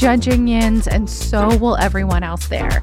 judging 0.00 0.48
yins, 0.48 0.88
and 0.88 1.08
so 1.10 1.54
will 1.58 1.76
everyone 1.76 2.22
else 2.22 2.48
there. 2.48 2.82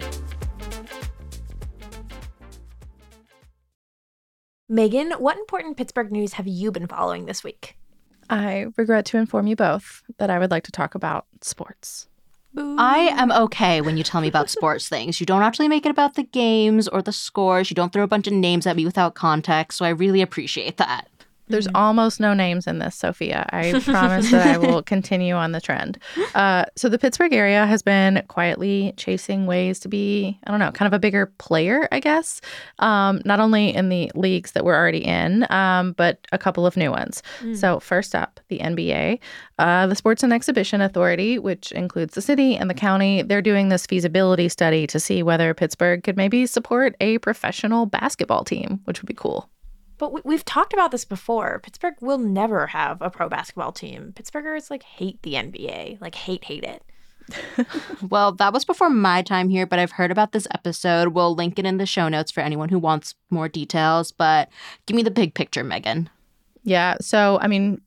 Megan, 4.71 5.11
what 5.19 5.37
important 5.37 5.75
Pittsburgh 5.75 6.13
news 6.13 6.31
have 6.31 6.47
you 6.47 6.71
been 6.71 6.87
following 6.87 7.25
this 7.25 7.43
week? 7.43 7.75
I 8.29 8.67
regret 8.77 9.03
to 9.07 9.17
inform 9.17 9.47
you 9.47 9.57
both 9.57 10.01
that 10.17 10.29
I 10.29 10.39
would 10.39 10.49
like 10.49 10.63
to 10.63 10.71
talk 10.71 10.95
about 10.95 11.25
sports. 11.41 12.07
I 12.57 13.09
am 13.17 13.33
okay 13.33 13.81
when 13.81 13.97
you 13.97 14.03
tell 14.03 14.21
me 14.21 14.29
about 14.29 14.49
sports 14.49 14.87
things. 14.87 15.19
You 15.19 15.25
don't 15.25 15.41
actually 15.41 15.67
make 15.67 15.85
it 15.85 15.89
about 15.89 16.15
the 16.15 16.23
games 16.23 16.87
or 16.87 17.01
the 17.01 17.11
scores. 17.11 17.69
You 17.69 17.75
don't 17.75 17.91
throw 17.91 18.03
a 18.03 18.07
bunch 18.07 18.27
of 18.27 18.33
names 18.33 18.65
at 18.65 18.77
me 18.77 18.85
without 18.85 19.13
context. 19.13 19.77
So 19.77 19.83
I 19.83 19.89
really 19.89 20.21
appreciate 20.21 20.77
that. 20.77 21.09
There's 21.51 21.67
almost 21.75 22.19
no 22.19 22.33
names 22.33 22.67
in 22.67 22.79
this, 22.79 22.95
Sophia. 22.95 23.45
I 23.51 23.79
promise 23.83 24.31
that 24.31 24.47
I 24.47 24.57
will 24.57 24.81
continue 24.81 25.35
on 25.35 25.51
the 25.51 25.61
trend. 25.61 25.97
Uh, 26.35 26.65
so, 26.75 26.89
the 26.89 26.97
Pittsburgh 26.97 27.33
area 27.33 27.65
has 27.65 27.81
been 27.81 28.23
quietly 28.27 28.93
chasing 28.97 29.45
ways 29.45 29.79
to 29.81 29.87
be, 29.87 30.39
I 30.45 30.51
don't 30.51 30.59
know, 30.59 30.71
kind 30.71 30.87
of 30.87 30.93
a 30.93 30.99
bigger 30.99 31.27
player, 31.37 31.87
I 31.91 31.99
guess, 31.99 32.41
um, 32.79 33.21
not 33.25 33.39
only 33.39 33.73
in 33.73 33.89
the 33.89 34.11
leagues 34.15 34.51
that 34.53 34.65
we're 34.65 34.75
already 34.75 35.05
in, 35.05 35.45
um, 35.51 35.93
but 35.93 36.25
a 36.31 36.37
couple 36.37 36.65
of 36.65 36.77
new 36.77 36.91
ones. 36.91 37.21
So, 37.55 37.79
first 37.79 38.15
up, 38.15 38.39
the 38.47 38.59
NBA, 38.59 39.19
uh, 39.59 39.87
the 39.87 39.95
Sports 39.95 40.23
and 40.23 40.33
Exhibition 40.33 40.81
Authority, 40.81 41.37
which 41.37 41.71
includes 41.71 42.15
the 42.15 42.21
city 42.21 42.55
and 42.55 42.69
the 42.69 42.73
county, 42.73 43.21
they're 43.21 43.41
doing 43.41 43.69
this 43.69 43.85
feasibility 43.85 44.49
study 44.49 44.87
to 44.87 44.99
see 44.99 45.21
whether 45.23 45.53
Pittsburgh 45.53 46.03
could 46.03 46.17
maybe 46.17 46.45
support 46.45 46.95
a 46.99 47.17
professional 47.19 47.85
basketball 47.85 48.43
team, 48.43 48.79
which 48.85 49.01
would 49.01 49.07
be 49.07 49.13
cool. 49.13 49.49
But 50.01 50.13
we, 50.13 50.21
we've 50.25 50.43
talked 50.43 50.73
about 50.73 50.89
this 50.89 51.05
before. 51.05 51.59
Pittsburgh 51.59 51.93
will 52.01 52.17
never 52.17 52.65
have 52.65 53.03
a 53.03 53.11
pro 53.11 53.29
basketball 53.29 53.71
team. 53.71 54.13
Pittsburghers 54.15 54.71
like 54.71 54.81
hate 54.81 55.21
the 55.21 55.35
NBA, 55.35 56.01
like 56.01 56.15
hate 56.15 56.43
hate 56.43 56.63
it. 56.63 56.83
Well, 58.09 58.31
that 58.33 58.51
was 58.51 58.65
before 58.65 58.89
my 58.89 59.21
time 59.21 59.47
here, 59.47 59.67
but 59.67 59.77
I've 59.77 59.91
heard 59.91 60.09
about 60.09 60.31
this 60.31 60.47
episode. 60.55 61.09
We'll 61.09 61.35
link 61.35 61.59
it 61.59 61.67
in 61.67 61.77
the 61.77 61.85
show 61.85 62.09
notes 62.09 62.31
for 62.31 62.41
anyone 62.41 62.69
who 62.69 62.79
wants 62.79 63.13
more 63.29 63.47
details. 63.47 64.11
But 64.11 64.49
give 64.87 64.95
me 64.95 65.03
the 65.03 65.11
big 65.11 65.35
picture, 65.35 65.63
Megan. 65.63 66.09
Yeah. 66.63 66.97
So, 66.99 67.37
I 67.39 67.47
mean, 67.47 67.79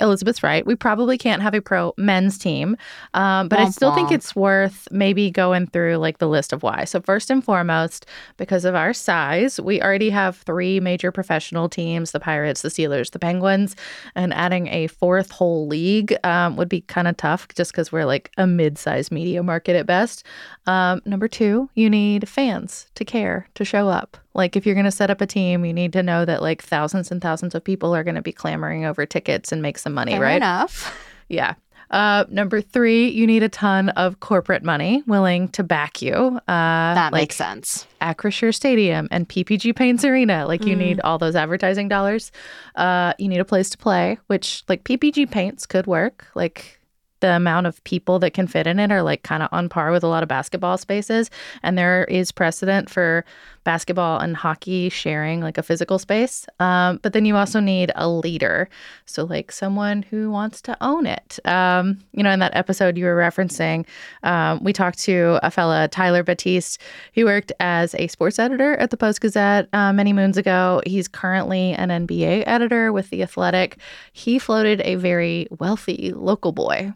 Elizabeth's 0.00 0.42
right. 0.42 0.64
We 0.66 0.74
probably 0.74 1.18
can't 1.18 1.42
have 1.42 1.54
a 1.54 1.60
pro 1.60 1.94
men's 1.96 2.38
team, 2.38 2.76
um, 3.14 3.48
but 3.48 3.58
I 3.58 3.66
Womp 3.66 3.72
still 3.72 3.94
think 3.94 4.10
it's 4.10 4.34
worth 4.34 4.88
maybe 4.90 5.30
going 5.30 5.66
through 5.66 5.96
like 5.96 6.18
the 6.18 6.28
list 6.28 6.52
of 6.52 6.62
why. 6.62 6.84
So, 6.84 7.00
first 7.00 7.30
and 7.30 7.42
foremost, 7.44 8.06
because 8.36 8.64
of 8.64 8.74
our 8.74 8.92
size, 8.92 9.60
we 9.60 9.80
already 9.82 10.10
have 10.10 10.36
three 10.38 10.80
major 10.80 11.12
professional 11.12 11.68
teams 11.68 12.12
the 12.12 12.20
Pirates, 12.20 12.62
the 12.62 12.68
Steelers, 12.68 13.10
the 13.10 13.18
Penguins, 13.18 13.76
and 14.14 14.32
adding 14.34 14.68
a 14.68 14.86
fourth 14.88 15.30
whole 15.30 15.66
league 15.66 16.16
um, 16.24 16.56
would 16.56 16.68
be 16.68 16.82
kind 16.82 17.08
of 17.08 17.16
tough 17.16 17.48
just 17.54 17.72
because 17.72 17.92
we're 17.92 18.04
like 18.04 18.30
a 18.36 18.46
mid 18.46 18.78
sized 18.78 19.12
media 19.12 19.42
market 19.42 19.76
at 19.76 19.86
best. 19.86 20.24
Um, 20.66 21.02
number 21.04 21.28
two, 21.28 21.70
you 21.74 21.88
need 21.88 22.28
fans 22.28 22.86
to 22.94 23.04
care, 23.04 23.48
to 23.54 23.64
show 23.64 23.88
up. 23.88 24.16
Like, 24.36 24.54
if 24.54 24.64
you're 24.66 24.74
going 24.76 24.84
to 24.84 24.90
set 24.92 25.10
up 25.10 25.20
a 25.20 25.26
team, 25.26 25.64
you 25.64 25.72
need 25.72 25.92
to 25.94 26.02
know 26.02 26.24
that 26.24 26.42
like 26.42 26.62
thousands 26.62 27.10
and 27.10 27.20
thousands 27.20 27.54
of 27.54 27.64
people 27.64 27.94
are 27.96 28.04
going 28.04 28.14
to 28.16 28.22
be 28.22 28.32
clamoring 28.32 28.84
over 28.84 29.04
tickets 29.06 29.50
and 29.50 29.62
make 29.62 29.78
some 29.78 29.94
money, 29.94 30.12
Fair 30.12 30.20
right? 30.20 30.36
enough. 30.36 30.94
Yeah. 31.28 31.54
Uh, 31.88 32.24
number 32.28 32.60
three, 32.60 33.08
you 33.08 33.26
need 33.28 33.44
a 33.44 33.48
ton 33.48 33.90
of 33.90 34.18
corporate 34.18 34.64
money 34.64 35.04
willing 35.06 35.46
to 35.48 35.62
back 35.62 36.02
you. 36.02 36.12
Uh, 36.14 36.40
that 36.46 37.12
like 37.12 37.22
makes 37.22 37.36
sense. 37.36 37.86
Acrisure 38.00 38.52
Stadium 38.52 39.06
and 39.12 39.28
PPG 39.28 39.74
Paints 39.74 40.04
Arena. 40.04 40.46
Like, 40.46 40.64
you 40.64 40.74
Mm. 40.74 40.78
need 40.78 41.00
all 41.00 41.16
those 41.18 41.36
advertising 41.36 41.86
dollars. 41.88 42.32
Uh, 42.74 43.12
you 43.18 43.28
need 43.28 43.38
a 43.38 43.44
place 43.44 43.70
to 43.70 43.78
play, 43.78 44.18
which, 44.26 44.64
like, 44.68 44.82
PPG 44.82 45.26
Paints 45.30 45.64
could 45.64 45.86
work. 45.86 46.26
Like, 46.34 46.80
the 47.20 47.30
amount 47.30 47.66
of 47.68 47.82
people 47.84 48.18
that 48.18 48.34
can 48.34 48.46
fit 48.46 48.66
in 48.66 48.78
it 48.78 48.92
are 48.92 49.00
like 49.02 49.22
kind 49.22 49.42
of 49.42 49.48
on 49.50 49.70
par 49.70 49.90
with 49.90 50.04
a 50.04 50.06
lot 50.06 50.22
of 50.22 50.28
basketball 50.28 50.76
spaces. 50.76 51.30
And 51.62 51.78
there 51.78 52.04
is 52.04 52.30
precedent 52.30 52.90
for 52.90 53.24
basketball 53.66 54.20
and 54.20 54.34
hockey 54.36 54.88
sharing 54.88 55.40
like 55.40 55.58
a 55.58 55.62
physical 55.62 55.98
space. 55.98 56.46
Um, 56.60 57.00
but 57.02 57.12
then 57.12 57.26
you 57.26 57.36
also 57.36 57.60
need 57.60 57.92
a 57.96 58.08
leader. 58.08 58.70
So, 59.04 59.24
like 59.24 59.52
someone 59.52 60.02
who 60.02 60.30
wants 60.30 60.62
to 60.62 60.76
own 60.80 61.04
it. 61.04 61.38
Um, 61.44 61.98
you 62.12 62.22
know, 62.22 62.30
in 62.30 62.38
that 62.38 62.56
episode 62.56 62.96
you 62.96 63.04
were 63.04 63.16
referencing, 63.16 63.84
um, 64.22 64.62
we 64.62 64.72
talked 64.72 65.00
to 65.00 65.38
a 65.42 65.50
fella, 65.50 65.88
Tyler 65.88 66.22
Batiste. 66.22 66.80
He 67.12 67.24
worked 67.24 67.52
as 67.60 67.94
a 67.96 68.06
sports 68.06 68.38
editor 68.38 68.76
at 68.76 68.90
the 68.90 68.96
Post 68.96 69.20
Gazette 69.20 69.68
uh, 69.74 69.92
many 69.92 70.14
moons 70.14 70.38
ago. 70.38 70.80
He's 70.86 71.08
currently 71.08 71.72
an 71.72 71.90
NBA 71.90 72.44
editor 72.46 72.92
with 72.92 73.10
The 73.10 73.22
Athletic. 73.22 73.78
He 74.12 74.38
floated 74.38 74.80
a 74.84 74.94
very 74.94 75.48
wealthy 75.58 76.12
local 76.14 76.52
boy. 76.52 76.94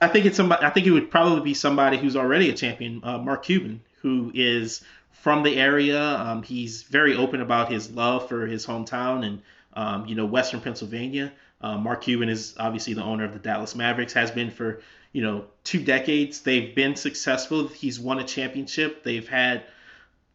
I 0.00 0.08
think 0.08 0.24
it's 0.24 0.36
somebody. 0.36 0.64
I 0.64 0.70
think 0.70 0.86
it 0.86 0.90
would 0.90 1.10
probably 1.10 1.42
be 1.42 1.54
somebody 1.54 1.98
who's 1.98 2.16
already 2.16 2.48
a 2.48 2.54
champion, 2.54 3.00
uh, 3.04 3.18
Mark 3.18 3.44
Cuban, 3.44 3.80
who 4.00 4.32
is 4.34 4.82
from 5.22 5.44
the 5.44 5.56
area. 5.56 6.02
Um, 6.02 6.42
he's 6.42 6.82
very 6.82 7.14
open 7.14 7.40
about 7.40 7.70
his 7.70 7.92
love 7.92 8.28
for 8.28 8.44
his 8.44 8.66
hometown 8.66 9.24
and 9.24 9.42
um, 9.74 10.04
you 10.06 10.16
know 10.16 10.26
Western 10.26 10.60
Pennsylvania. 10.60 11.32
Uh, 11.60 11.78
Mark 11.78 12.02
Cuban 12.02 12.28
is 12.28 12.54
obviously 12.58 12.94
the 12.94 13.04
owner 13.04 13.24
of 13.24 13.32
the 13.32 13.38
Dallas 13.38 13.76
Mavericks. 13.76 14.12
Has 14.14 14.32
been 14.32 14.50
for 14.50 14.82
you 15.12 15.22
know 15.22 15.44
two 15.62 15.80
decades. 15.84 16.40
They've 16.40 16.74
been 16.74 16.96
successful. 16.96 17.68
He's 17.68 18.00
won 18.00 18.18
a 18.18 18.24
championship. 18.24 19.04
They've 19.04 19.28
had 19.28 19.62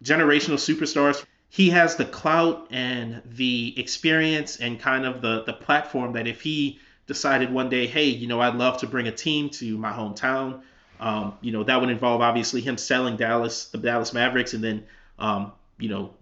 generational 0.02 0.56
superstars. 0.56 1.26
He 1.50 1.70
has 1.72 1.98
the 1.98 2.06
clout 2.06 2.68
and 2.72 3.22
the 3.26 3.78
experience 3.78 4.56
and 4.56 4.80
kind 4.80 5.06
of 5.06 5.22
the 5.22 5.44
the 5.44 5.54
platform 5.54 6.14
that 6.14 6.28
if 6.28 6.40
he 6.40 6.80
decided 7.08 7.52
one 7.52 7.68
day, 7.68 7.88
hey, 7.88 8.06
you 8.06 8.28
know, 8.28 8.40
I'd 8.40 8.56
love 8.56 8.78
to 8.78 8.88
bring 8.88 9.08
a 9.10 9.12
team 9.12 9.50
to 9.50 9.78
my 9.78 9.92
hometown. 9.92 10.62
Um, 11.00 11.38
you 11.42 11.52
know, 11.52 11.64
that 11.64 11.80
would 11.80 11.90
involve 11.90 12.22
obviously 12.22 12.62
him 12.62 12.78
selling 12.78 13.18
Dallas, 13.18 13.66
the 13.66 13.78
Dallas 13.78 14.14
Mavericks, 14.14 14.54
and 14.54 14.64
then, 14.64 14.86
um, 15.20 15.52
you 15.78 15.90
know, 15.90 16.14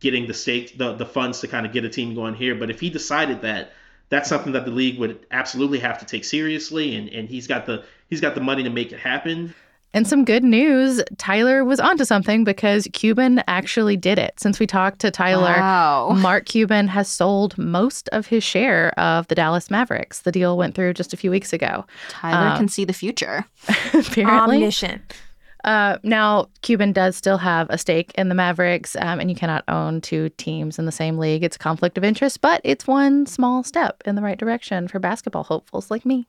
getting 0.00 0.26
the 0.26 0.34
stake, 0.34 0.76
the, 0.78 0.94
the 0.94 1.06
funds 1.06 1.40
to 1.40 1.48
kind 1.48 1.66
of 1.66 1.72
get 1.72 1.84
a 1.84 1.88
team 1.88 2.14
going 2.14 2.34
here. 2.34 2.54
But 2.54 2.70
if 2.70 2.80
he 2.80 2.90
decided 2.90 3.42
that, 3.42 3.72
that's 4.08 4.28
something 4.28 4.52
that 4.52 4.64
the 4.64 4.70
league 4.70 4.98
would 4.98 5.26
absolutely 5.30 5.78
have 5.78 5.98
to 6.00 6.04
take 6.04 6.24
seriously, 6.24 6.96
and, 6.96 7.08
and 7.08 7.28
he's 7.28 7.46
got 7.46 7.66
the 7.66 7.84
he's 8.10 8.20
got 8.20 8.34
the 8.34 8.40
money 8.40 8.62
to 8.64 8.70
make 8.70 8.92
it 8.92 8.98
happen. 8.98 9.54
And 9.94 10.06
some 10.08 10.24
good 10.24 10.42
news 10.42 11.02
Tyler 11.18 11.64
was 11.64 11.78
onto 11.78 12.04
something 12.04 12.44
because 12.44 12.88
Cuban 12.94 13.42
actually 13.46 13.96
did 13.96 14.18
it. 14.18 14.32
Since 14.38 14.58
we 14.58 14.66
talked 14.66 15.00
to 15.00 15.10
Tyler, 15.10 15.54
Wow. 15.58 16.10
Mark 16.16 16.46
Cuban 16.46 16.88
has 16.88 17.08
sold 17.08 17.58
most 17.58 18.08
of 18.08 18.26
his 18.26 18.42
share 18.42 18.98
of 18.98 19.28
the 19.28 19.34
Dallas 19.34 19.70
Mavericks. 19.70 20.20
The 20.22 20.32
deal 20.32 20.56
went 20.56 20.74
through 20.74 20.94
just 20.94 21.12
a 21.12 21.16
few 21.16 21.30
weeks 21.30 21.52
ago. 21.52 21.84
Tyler 22.08 22.52
Um, 22.52 22.56
can 22.56 22.68
see 22.68 22.84
the 22.86 22.94
future. 22.94 23.44
Apparently. 23.92 24.56
Omniscient. 24.56 25.02
Uh, 25.64 25.96
now, 26.02 26.48
Cuban 26.62 26.90
does 26.92 27.14
still 27.14 27.38
have 27.38 27.68
a 27.70 27.78
stake 27.78 28.10
in 28.16 28.28
the 28.28 28.34
Mavericks, 28.34 28.96
um, 28.96 29.20
and 29.20 29.30
you 29.30 29.36
cannot 29.36 29.62
own 29.68 30.00
two 30.00 30.28
teams 30.30 30.76
in 30.76 30.86
the 30.86 30.90
same 30.92 31.18
league. 31.18 31.44
It's 31.44 31.54
a 31.54 31.58
conflict 31.58 31.96
of 31.96 32.02
interest, 32.02 32.40
but 32.40 32.60
it's 32.64 32.84
one 32.86 33.26
small 33.26 33.62
step 33.62 34.02
in 34.04 34.16
the 34.16 34.22
right 34.22 34.36
direction 34.38 34.88
for 34.88 34.98
basketball 34.98 35.44
hopefuls 35.44 35.88
like 35.88 36.04
me. 36.04 36.26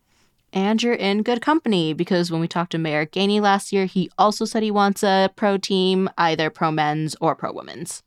And 0.53 0.81
you're 0.83 0.93
in 0.93 1.23
good 1.23 1.41
company 1.41 1.93
because 1.93 2.31
when 2.31 2.39
we 2.39 2.47
talked 2.47 2.73
to 2.73 2.77
Mayor 2.77 3.07
Gainey 3.07 3.41
last 3.41 3.73
year, 3.73 3.85
he 3.85 4.11
also 4.19 4.45
said 4.45 4.61
he 4.61 4.69
wants 4.69 5.03
a 5.03 5.31
pro 5.35 5.57
team, 5.57 6.09
either 6.15 6.51
pro 6.51 6.71
men's 6.71 7.15
or 7.19 7.35
pro 7.35 7.51
women's. 7.51 8.03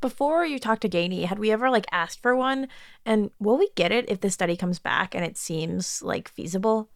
Before 0.00 0.46
you 0.46 0.60
talked 0.60 0.82
to 0.82 0.88
Gainey, 0.88 1.24
had 1.24 1.40
we 1.40 1.50
ever 1.50 1.70
like 1.70 1.86
asked 1.90 2.22
for 2.22 2.36
one? 2.36 2.68
And 3.04 3.30
will 3.40 3.58
we 3.58 3.70
get 3.74 3.90
it 3.90 4.08
if 4.08 4.20
the 4.20 4.30
study 4.30 4.56
comes 4.56 4.78
back 4.78 5.14
and 5.14 5.24
it 5.24 5.36
seems 5.36 6.02
like 6.02 6.28
feasible? 6.28 6.88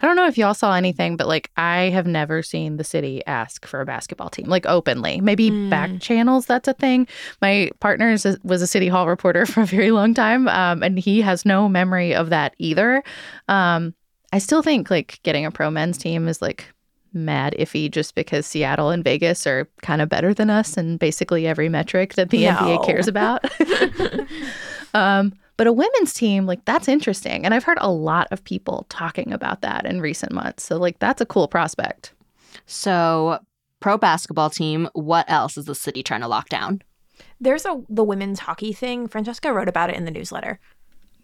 I 0.00 0.06
don't 0.06 0.14
know 0.14 0.28
if 0.28 0.38
y'all 0.38 0.54
saw 0.54 0.74
anything, 0.74 1.16
but 1.16 1.26
like 1.26 1.50
I 1.56 1.90
have 1.90 2.06
never 2.06 2.42
seen 2.42 2.76
the 2.76 2.84
city 2.84 3.24
ask 3.26 3.66
for 3.66 3.80
a 3.80 3.86
basketball 3.86 4.30
team, 4.30 4.48
like 4.48 4.64
openly. 4.66 5.20
Maybe 5.20 5.50
back 5.68 6.00
channels, 6.00 6.46
that's 6.46 6.68
a 6.68 6.72
thing. 6.72 7.08
My 7.42 7.70
partner 7.80 8.10
is 8.10 8.24
a, 8.24 8.38
was 8.44 8.62
a 8.62 8.68
city 8.68 8.86
hall 8.86 9.08
reporter 9.08 9.44
for 9.46 9.62
a 9.62 9.66
very 9.66 9.90
long 9.90 10.14
time, 10.14 10.46
um, 10.48 10.84
and 10.84 10.98
he 10.98 11.20
has 11.22 11.44
no 11.44 11.68
memory 11.68 12.14
of 12.14 12.30
that 12.30 12.54
either. 12.58 13.02
Um, 13.48 13.94
I 14.32 14.38
still 14.38 14.62
think 14.62 14.90
like 14.90 15.20
getting 15.22 15.44
a 15.46 15.50
pro 15.50 15.70
men's 15.70 15.98
team 15.98 16.28
is 16.28 16.42
like 16.42 16.66
mad 17.14 17.54
iffy 17.58 17.90
just 17.90 18.14
because 18.14 18.46
Seattle 18.46 18.90
and 18.90 19.02
Vegas 19.02 19.46
are 19.46 19.68
kind 19.82 20.02
of 20.02 20.08
better 20.08 20.34
than 20.34 20.50
us 20.50 20.76
in 20.76 20.98
basically 20.98 21.46
every 21.46 21.68
metric 21.68 22.14
that 22.14 22.30
the 22.30 22.44
No. 22.44 22.54
NBA 22.56 22.86
cares 22.86 23.08
about. 23.08 23.44
um, 24.94 25.32
but 25.56 25.66
a 25.66 25.72
women's 25.72 26.14
team, 26.14 26.46
like 26.46 26.64
that's 26.64 26.88
interesting. 26.88 27.44
And 27.44 27.54
I've 27.54 27.64
heard 27.64 27.78
a 27.80 27.90
lot 27.90 28.28
of 28.30 28.44
people 28.44 28.86
talking 28.88 29.32
about 29.32 29.62
that 29.62 29.86
in 29.86 30.00
recent 30.00 30.32
months. 30.32 30.62
So, 30.62 30.76
like, 30.76 30.98
that's 30.98 31.20
a 31.20 31.26
cool 31.26 31.48
prospect. 31.48 32.12
So, 32.66 33.40
pro 33.80 33.98
basketball 33.98 34.50
team, 34.50 34.88
what 34.92 35.28
else 35.28 35.56
is 35.56 35.64
the 35.64 35.74
city 35.74 36.02
trying 36.02 36.20
to 36.20 36.28
lock 36.28 36.48
down? 36.48 36.82
There's 37.40 37.64
a 37.64 37.82
the 37.88 38.04
women's 38.04 38.40
hockey 38.40 38.72
thing. 38.72 39.08
Francesca 39.08 39.52
wrote 39.52 39.68
about 39.68 39.90
it 39.90 39.96
in 39.96 40.04
the 40.04 40.10
newsletter. 40.12 40.60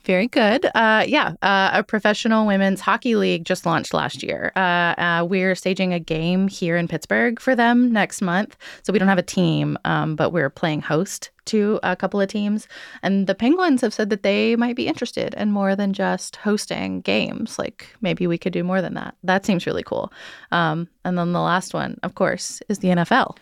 Very 0.04 0.28
good. 0.28 0.66
Uh, 0.74 1.04
yeah, 1.08 1.32
uh, 1.40 1.70
a 1.72 1.82
professional 1.82 2.46
women's 2.46 2.80
hockey 2.82 3.16
league 3.16 3.46
just 3.46 3.64
launched 3.64 3.94
last 3.94 4.22
year. 4.22 4.52
Uh, 4.54 4.94
uh, 4.98 5.26
we're 5.28 5.54
staging 5.54 5.94
a 5.94 5.98
game 5.98 6.46
here 6.46 6.76
in 6.76 6.88
Pittsburgh 6.88 7.40
for 7.40 7.56
them 7.56 7.90
next 7.90 8.20
month. 8.20 8.56
So 8.82 8.92
we 8.92 8.98
don't 8.98 9.08
have 9.08 9.18
a 9.18 9.22
team, 9.22 9.78
um, 9.86 10.14
but 10.14 10.30
we're 10.30 10.50
playing 10.50 10.82
host 10.82 11.30
to 11.46 11.80
a 11.82 11.96
couple 11.96 12.20
of 12.20 12.28
teams. 12.28 12.68
And 13.02 13.26
the 13.26 13.34
Penguins 13.34 13.80
have 13.80 13.94
said 13.94 14.10
that 14.10 14.22
they 14.22 14.56
might 14.56 14.76
be 14.76 14.88
interested 14.88 15.32
in 15.34 15.52
more 15.52 15.74
than 15.74 15.94
just 15.94 16.36
hosting 16.36 17.00
games. 17.00 17.58
Like 17.58 17.88
maybe 18.02 18.26
we 18.26 18.36
could 18.36 18.52
do 18.52 18.62
more 18.62 18.82
than 18.82 18.94
that. 18.94 19.16
That 19.22 19.46
seems 19.46 19.66
really 19.66 19.82
cool. 19.82 20.12
Um, 20.52 20.86
and 21.06 21.16
then 21.16 21.32
the 21.32 21.40
last 21.40 21.72
one, 21.72 21.98
of 22.02 22.14
course, 22.14 22.60
is 22.68 22.80
the 22.80 22.88
NFL. 22.88 23.36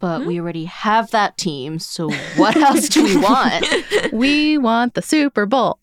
But 0.00 0.22
hmm? 0.22 0.26
we 0.26 0.40
already 0.40 0.64
have 0.64 1.10
that 1.12 1.38
team, 1.38 1.78
so 1.78 2.10
what 2.36 2.56
else 2.56 2.88
do 2.88 3.04
we 3.04 3.16
want? 3.16 3.64
we 4.12 4.58
want 4.58 4.94
the 4.94 5.02
Super 5.02 5.46
Bowl, 5.46 5.78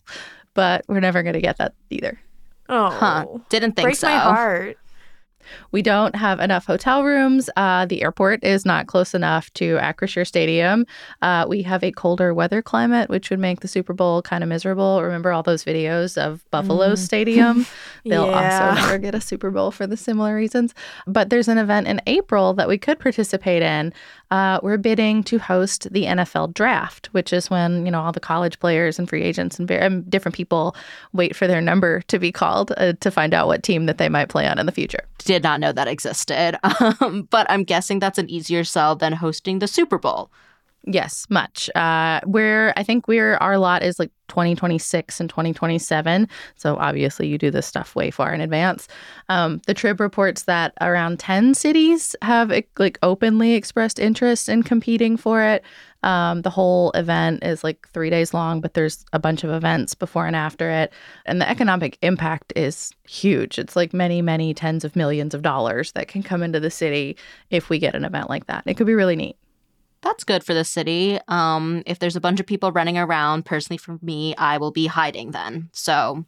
but 0.54 0.84
we're 0.88 1.00
never 1.00 1.22
going 1.22 1.34
to 1.34 1.40
get 1.40 1.56
that 1.58 1.72
either. 1.90 2.20
Oh, 2.68 2.90
Huh. 2.90 3.26
Didn't 3.48 3.72
think 3.72 3.86
breaks 3.86 4.00
so. 4.00 4.08
my 4.08 4.18
heart. 4.18 4.78
We 5.72 5.82
don't 5.82 6.14
have 6.16 6.40
enough 6.40 6.66
hotel 6.66 7.04
rooms. 7.04 7.48
Uh, 7.56 7.86
the 7.86 8.02
airport 8.02 8.44
is 8.44 8.64
not 8.66 8.86
close 8.86 9.14
enough 9.14 9.52
to 9.54 9.76
Acrisure 9.76 10.26
Stadium. 10.26 10.86
Uh, 11.22 11.46
we 11.48 11.62
have 11.62 11.82
a 11.82 11.92
colder 11.92 12.34
weather 12.34 12.60
climate, 12.62 13.08
which 13.08 13.30
would 13.30 13.38
make 13.38 13.60
the 13.60 13.68
Super 13.68 13.92
Bowl 13.92 14.20
kind 14.22 14.42
of 14.42 14.48
miserable. 14.48 15.02
Remember 15.02 15.32
all 15.32 15.42
those 15.42 15.64
videos 15.64 16.16
of 16.18 16.48
Buffalo 16.50 16.94
Stadium? 16.94 17.66
They'll 18.04 18.26
Yeah. 18.26 18.68
also 18.70 18.80
never 18.82 18.98
get 18.98 19.14
a 19.14 19.20
Super 19.20 19.50
Bowl 19.50 19.70
for 19.70 19.86
the 19.86 19.96
similar 19.96 20.34
reasons. 20.34 20.74
But 21.06 21.30
there's 21.30 21.48
an 21.48 21.58
event 21.58 21.86
in 21.88 22.00
April 22.06 22.52
that 22.54 22.68
we 22.68 22.78
could 22.78 22.98
participate 22.98 23.62
in. 23.62 23.92
Uh, 24.30 24.60
we're 24.62 24.76
bidding 24.76 25.22
to 25.24 25.38
host 25.38 25.90
the 25.90 26.04
NFL 26.04 26.52
draft, 26.52 27.06
which 27.12 27.32
is 27.32 27.48
when 27.48 27.86
you 27.86 27.90
know 27.92 28.00
all 28.02 28.12
the 28.12 28.20
college 28.20 28.58
players 28.60 28.98
and 28.98 29.08
free 29.08 29.22
agents 29.22 29.58
and 29.58 29.70
um, 29.72 30.02
different 30.02 30.34
people 30.34 30.76
wait 31.14 31.34
for 31.34 31.46
their 31.46 31.62
number 31.62 32.02
to 32.02 32.18
be 32.18 32.30
called 32.30 32.72
uh, 32.76 32.92
to 33.00 33.10
find 33.10 33.32
out 33.32 33.46
what 33.46 33.62
team 33.62 33.86
that 33.86 33.96
they 33.96 34.08
might 34.10 34.28
play 34.28 34.46
on 34.46 34.58
in 34.58 34.66
the 34.66 34.72
future. 34.72 35.00
Did 35.28 35.42
not 35.42 35.60
know 35.60 35.72
that 35.72 35.88
existed. 35.88 36.58
Um, 37.00 37.28
but 37.30 37.46
I'm 37.50 37.64
guessing 37.64 37.98
that's 37.98 38.16
an 38.18 38.30
easier 38.30 38.64
sell 38.64 38.96
than 38.96 39.12
hosting 39.12 39.58
the 39.58 39.68
Super 39.68 39.98
Bowl. 39.98 40.30
Yes, 40.84 41.26
much. 41.28 41.68
Uh, 41.74 42.20
we're 42.24 42.72
I 42.76 42.82
think 42.82 43.08
we're 43.08 43.36
our 43.36 43.58
lot 43.58 43.82
is 43.82 43.98
like 43.98 44.10
2026 44.28 45.20
and 45.20 45.28
2027. 45.28 46.28
So 46.54 46.76
obviously 46.76 47.26
you 47.26 47.36
do 47.36 47.50
this 47.50 47.66
stuff 47.66 47.94
way 47.94 48.10
far 48.10 48.32
in 48.32 48.40
advance. 48.40 48.88
Um, 49.28 49.60
the 49.66 49.74
Trib 49.74 50.00
reports 50.00 50.44
that 50.44 50.72
around 50.80 51.18
10 51.18 51.54
cities 51.54 52.14
have 52.22 52.50
like 52.78 52.98
openly 53.02 53.54
expressed 53.54 53.98
interest 53.98 54.48
in 54.48 54.62
competing 54.62 55.16
for 55.16 55.42
it. 55.42 55.64
Um, 56.04 56.42
the 56.42 56.50
whole 56.50 56.92
event 56.92 57.42
is 57.42 57.64
like 57.64 57.88
three 57.88 58.08
days 58.08 58.32
long, 58.32 58.60
but 58.60 58.74
there's 58.74 59.04
a 59.12 59.18
bunch 59.18 59.42
of 59.42 59.50
events 59.50 59.94
before 59.94 60.26
and 60.26 60.36
after 60.36 60.70
it. 60.70 60.92
And 61.26 61.40
the 61.40 61.48
economic 61.50 61.98
impact 62.02 62.52
is 62.54 62.92
huge. 63.06 63.58
It's 63.58 63.74
like 63.74 63.92
many, 63.92 64.22
many 64.22 64.54
tens 64.54 64.84
of 64.84 64.94
millions 64.94 65.34
of 65.34 65.42
dollars 65.42 65.92
that 65.92 66.08
can 66.08 66.22
come 66.22 66.42
into 66.42 66.60
the 66.60 66.70
city 66.70 67.16
if 67.50 67.68
we 67.68 67.78
get 67.78 67.96
an 67.96 68.04
event 68.04 68.30
like 68.30 68.46
that. 68.46 68.62
It 68.64 68.74
could 68.74 68.86
be 68.86 68.94
really 68.94 69.16
neat. 69.16 69.36
That's 70.02 70.24
good 70.24 70.44
for 70.44 70.54
the 70.54 70.64
city. 70.64 71.18
Um, 71.28 71.82
if 71.86 71.98
there's 71.98 72.16
a 72.16 72.20
bunch 72.20 72.40
of 72.40 72.46
people 72.46 72.72
running 72.72 72.98
around, 72.98 73.44
personally 73.44 73.78
for 73.78 73.98
me, 74.00 74.34
I 74.36 74.58
will 74.58 74.70
be 74.70 74.86
hiding 74.86 75.32
then. 75.32 75.70
So 75.72 76.24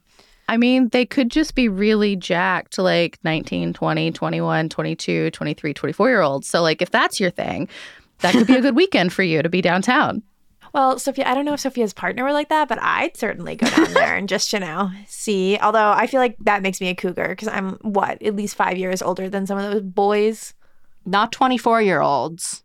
I 0.50 0.56
mean, 0.56 0.88
they 0.88 1.06
could 1.06 1.30
just 1.30 1.54
be 1.54 1.68
really 1.68 2.16
jacked, 2.16 2.76
like 2.76 3.20
19, 3.22 3.72
20, 3.72 4.10
21, 4.10 4.68
22, 4.68 5.30
23, 5.30 5.74
24 5.74 6.08
year 6.08 6.20
olds. 6.22 6.48
So, 6.48 6.60
like, 6.60 6.82
if 6.82 6.90
that's 6.90 7.20
your 7.20 7.30
thing, 7.30 7.68
that 8.18 8.32
could 8.32 8.48
be 8.48 8.56
a 8.56 8.60
good 8.60 8.74
weekend 8.76 9.12
for 9.12 9.22
you 9.22 9.42
to 9.42 9.48
be 9.48 9.60
downtown. 9.60 10.24
Well, 10.72 10.98
Sophia, 10.98 11.28
I 11.28 11.34
don't 11.34 11.44
know 11.44 11.52
if 11.52 11.60
Sophia's 11.60 11.92
partner 11.92 12.24
were 12.24 12.32
like 12.32 12.48
that, 12.48 12.68
but 12.68 12.82
I'd 12.82 13.16
certainly 13.16 13.54
go 13.54 13.68
down 13.70 13.94
there 13.94 14.16
and 14.16 14.28
just, 14.28 14.52
you 14.52 14.58
know, 14.58 14.90
see. 15.06 15.56
Although 15.58 15.92
I 15.92 16.08
feel 16.08 16.20
like 16.20 16.36
that 16.40 16.62
makes 16.62 16.80
me 16.80 16.88
a 16.88 16.96
cougar 16.96 17.28
because 17.28 17.46
I'm, 17.46 17.74
what, 17.82 18.20
at 18.20 18.34
least 18.34 18.56
five 18.56 18.76
years 18.76 19.02
older 19.02 19.28
than 19.28 19.46
some 19.46 19.56
of 19.56 19.70
those 19.70 19.82
boys? 19.82 20.54
Not 21.06 21.30
24 21.30 21.80
year 21.82 22.00
olds. 22.00 22.64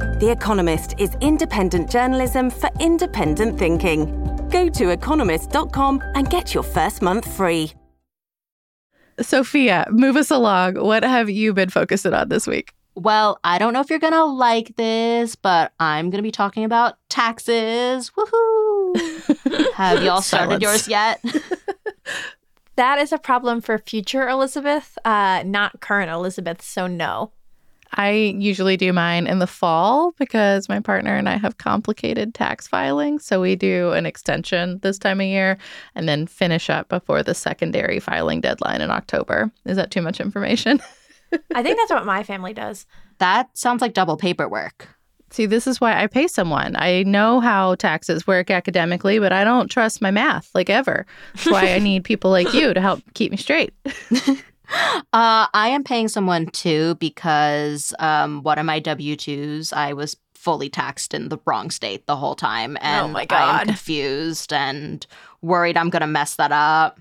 The 0.00 0.30
Economist 0.30 0.94
is 0.98 1.16
independent 1.20 1.90
journalism 1.90 2.50
for 2.50 2.70
independent 2.80 3.58
thinking. 3.58 4.06
Go 4.50 4.68
to 4.68 4.90
economist.com 4.90 6.02
and 6.14 6.28
get 6.28 6.54
your 6.54 6.62
first 6.62 7.02
month 7.02 7.30
free. 7.36 7.72
Sophia, 9.20 9.86
move 9.90 10.16
us 10.16 10.30
along. 10.30 10.76
What 10.76 11.04
have 11.04 11.28
you 11.28 11.52
been 11.52 11.70
focusing 11.70 12.14
on 12.14 12.28
this 12.28 12.46
week? 12.46 12.72
Well, 12.94 13.38
I 13.44 13.58
don't 13.58 13.72
know 13.72 13.80
if 13.80 13.90
you're 13.90 13.98
going 13.98 14.12
to 14.12 14.24
like 14.24 14.76
this, 14.76 15.36
but 15.36 15.72
I'm 15.78 16.10
going 16.10 16.18
to 16.18 16.22
be 16.22 16.30
talking 16.30 16.64
about 16.64 16.96
taxes. 17.08 18.10
Woohoo! 18.16 19.72
have 19.74 20.02
y'all 20.02 20.22
started 20.22 20.60
yours 20.60 20.88
yet? 20.88 21.22
that 22.76 22.98
is 22.98 23.12
a 23.12 23.18
problem 23.18 23.60
for 23.60 23.78
future 23.78 24.28
Elizabeth, 24.28 24.98
uh, 25.04 25.42
not 25.46 25.80
current 25.80 26.10
Elizabeth, 26.10 26.62
so 26.62 26.86
no. 26.86 27.32
I 27.94 28.10
usually 28.38 28.76
do 28.76 28.92
mine 28.92 29.26
in 29.26 29.40
the 29.40 29.46
fall 29.46 30.12
because 30.18 30.68
my 30.68 30.80
partner 30.80 31.16
and 31.16 31.28
I 31.28 31.36
have 31.36 31.58
complicated 31.58 32.34
tax 32.34 32.68
filing. 32.68 33.18
So 33.18 33.40
we 33.40 33.56
do 33.56 33.90
an 33.92 34.06
extension 34.06 34.78
this 34.82 34.98
time 34.98 35.20
of 35.20 35.26
year 35.26 35.58
and 35.94 36.08
then 36.08 36.26
finish 36.26 36.70
up 36.70 36.88
before 36.88 37.22
the 37.22 37.34
secondary 37.34 37.98
filing 37.98 38.40
deadline 38.40 38.80
in 38.80 38.90
October. 38.90 39.50
Is 39.64 39.76
that 39.76 39.90
too 39.90 40.02
much 40.02 40.20
information? 40.20 40.80
I 41.54 41.62
think 41.62 41.78
that's 41.78 41.90
what 41.90 42.06
my 42.06 42.22
family 42.22 42.52
does. 42.52 42.86
That 43.18 43.56
sounds 43.56 43.80
like 43.80 43.92
double 43.92 44.16
paperwork. 44.16 44.88
See, 45.32 45.46
this 45.46 45.68
is 45.68 45.80
why 45.80 46.02
I 46.02 46.08
pay 46.08 46.26
someone. 46.26 46.74
I 46.76 47.04
know 47.04 47.38
how 47.38 47.76
taxes 47.76 48.26
work 48.26 48.50
academically, 48.50 49.20
but 49.20 49.32
I 49.32 49.44
don't 49.44 49.70
trust 49.70 50.02
my 50.02 50.10
math 50.10 50.50
like 50.54 50.68
ever. 50.68 51.06
That's 51.34 51.46
why 51.46 51.72
I 51.72 51.78
need 51.80 52.02
people 52.02 52.32
like 52.32 52.52
you 52.52 52.74
to 52.74 52.80
help 52.80 53.00
keep 53.14 53.30
me 53.30 53.36
straight. 53.36 53.72
Uh, 54.70 55.46
I 55.52 55.68
am 55.68 55.84
paying 55.84 56.08
someone 56.08 56.46
too 56.46 56.94
because 56.96 57.92
um, 57.98 58.42
one 58.42 58.58
of 58.58 58.66
my 58.66 58.78
W 58.78 59.16
2s, 59.16 59.72
I 59.72 59.92
was 59.92 60.16
fully 60.34 60.68
taxed 60.70 61.12
in 61.12 61.28
the 61.28 61.38
wrong 61.46 61.70
state 61.70 62.06
the 62.06 62.16
whole 62.16 62.34
time. 62.34 62.76
Oh 62.78 62.84
And 62.84 63.12
my 63.12 63.26
God. 63.26 63.60
I'm 63.62 63.66
confused 63.66 64.52
and 64.52 65.06
worried 65.42 65.76
I'm 65.76 65.90
going 65.90 66.00
to 66.00 66.06
mess 66.06 66.36
that 66.36 66.52
up. 66.52 66.98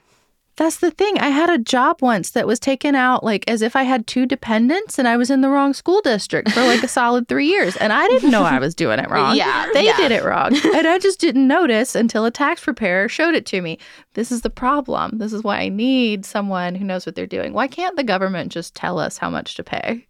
That's 0.58 0.80
the 0.80 0.92
thing. 0.92 1.18
I 1.20 1.30
had 1.30 1.50
a 1.50 1.58
job 1.58 2.02
once 2.02 2.32
that 2.32 2.46
was 2.46 2.60
taken 2.60 2.94
out 2.94 3.24
like 3.24 3.50
as 3.50 3.62
if 3.62 3.78
I 3.78 3.84
had 3.84 4.08
two 4.08 4.26
dependents 4.26 5.00
and 5.00 5.08
I 5.08 5.16
was 5.16 5.30
in 5.30 5.40
the 5.40 5.48
wrong 5.48 5.74
school 5.74 6.02
district 6.02 6.52
for 6.52 6.60
like 6.64 6.84
a 6.84 6.88
solid 7.00 7.30
three 7.30 7.46
years. 7.48 7.78
And 7.78 7.94
I 7.94 8.06
didn't 8.10 8.30
know 8.30 8.44
I 8.44 8.60
was 8.60 8.76
doing 8.76 9.00
it 9.00 9.10
wrong. 9.10 9.38
Yeah, 9.38 9.70
They 9.74 9.86
yeah. 9.86 9.96
did 9.96 10.12
it 10.12 10.26
wrong. 10.26 10.54
And 10.76 10.86
I 10.86 11.00
just 11.00 11.22
didn't 11.22 11.48
notice 11.48 11.96
until 11.96 12.26
a 12.26 12.32
tax 12.32 12.62
preparer 12.62 13.08
showed 13.08 13.36
it 13.36 13.46
to 13.46 13.62
me. 13.62 13.80
This 14.16 14.32
is 14.32 14.42
the 14.42 14.50
problem. 14.50 15.20
This 15.20 15.34
is 15.34 15.44
why 15.44 15.60
I 15.60 15.70
need 15.70 16.26
someone 16.26 16.74
who 16.74 16.84
knows 16.84 17.06
what 17.06 17.14
they're 17.16 17.28
doing. 17.28 17.54
Why 17.54 17.68
can't 17.68 17.96
the 17.96 18.04
government 18.04 18.52
just 18.52 18.74
tell 18.74 18.98
us 18.98 19.20
how 19.20 19.30
much 19.30 19.54
to 19.56 19.64
pay? 19.64 20.08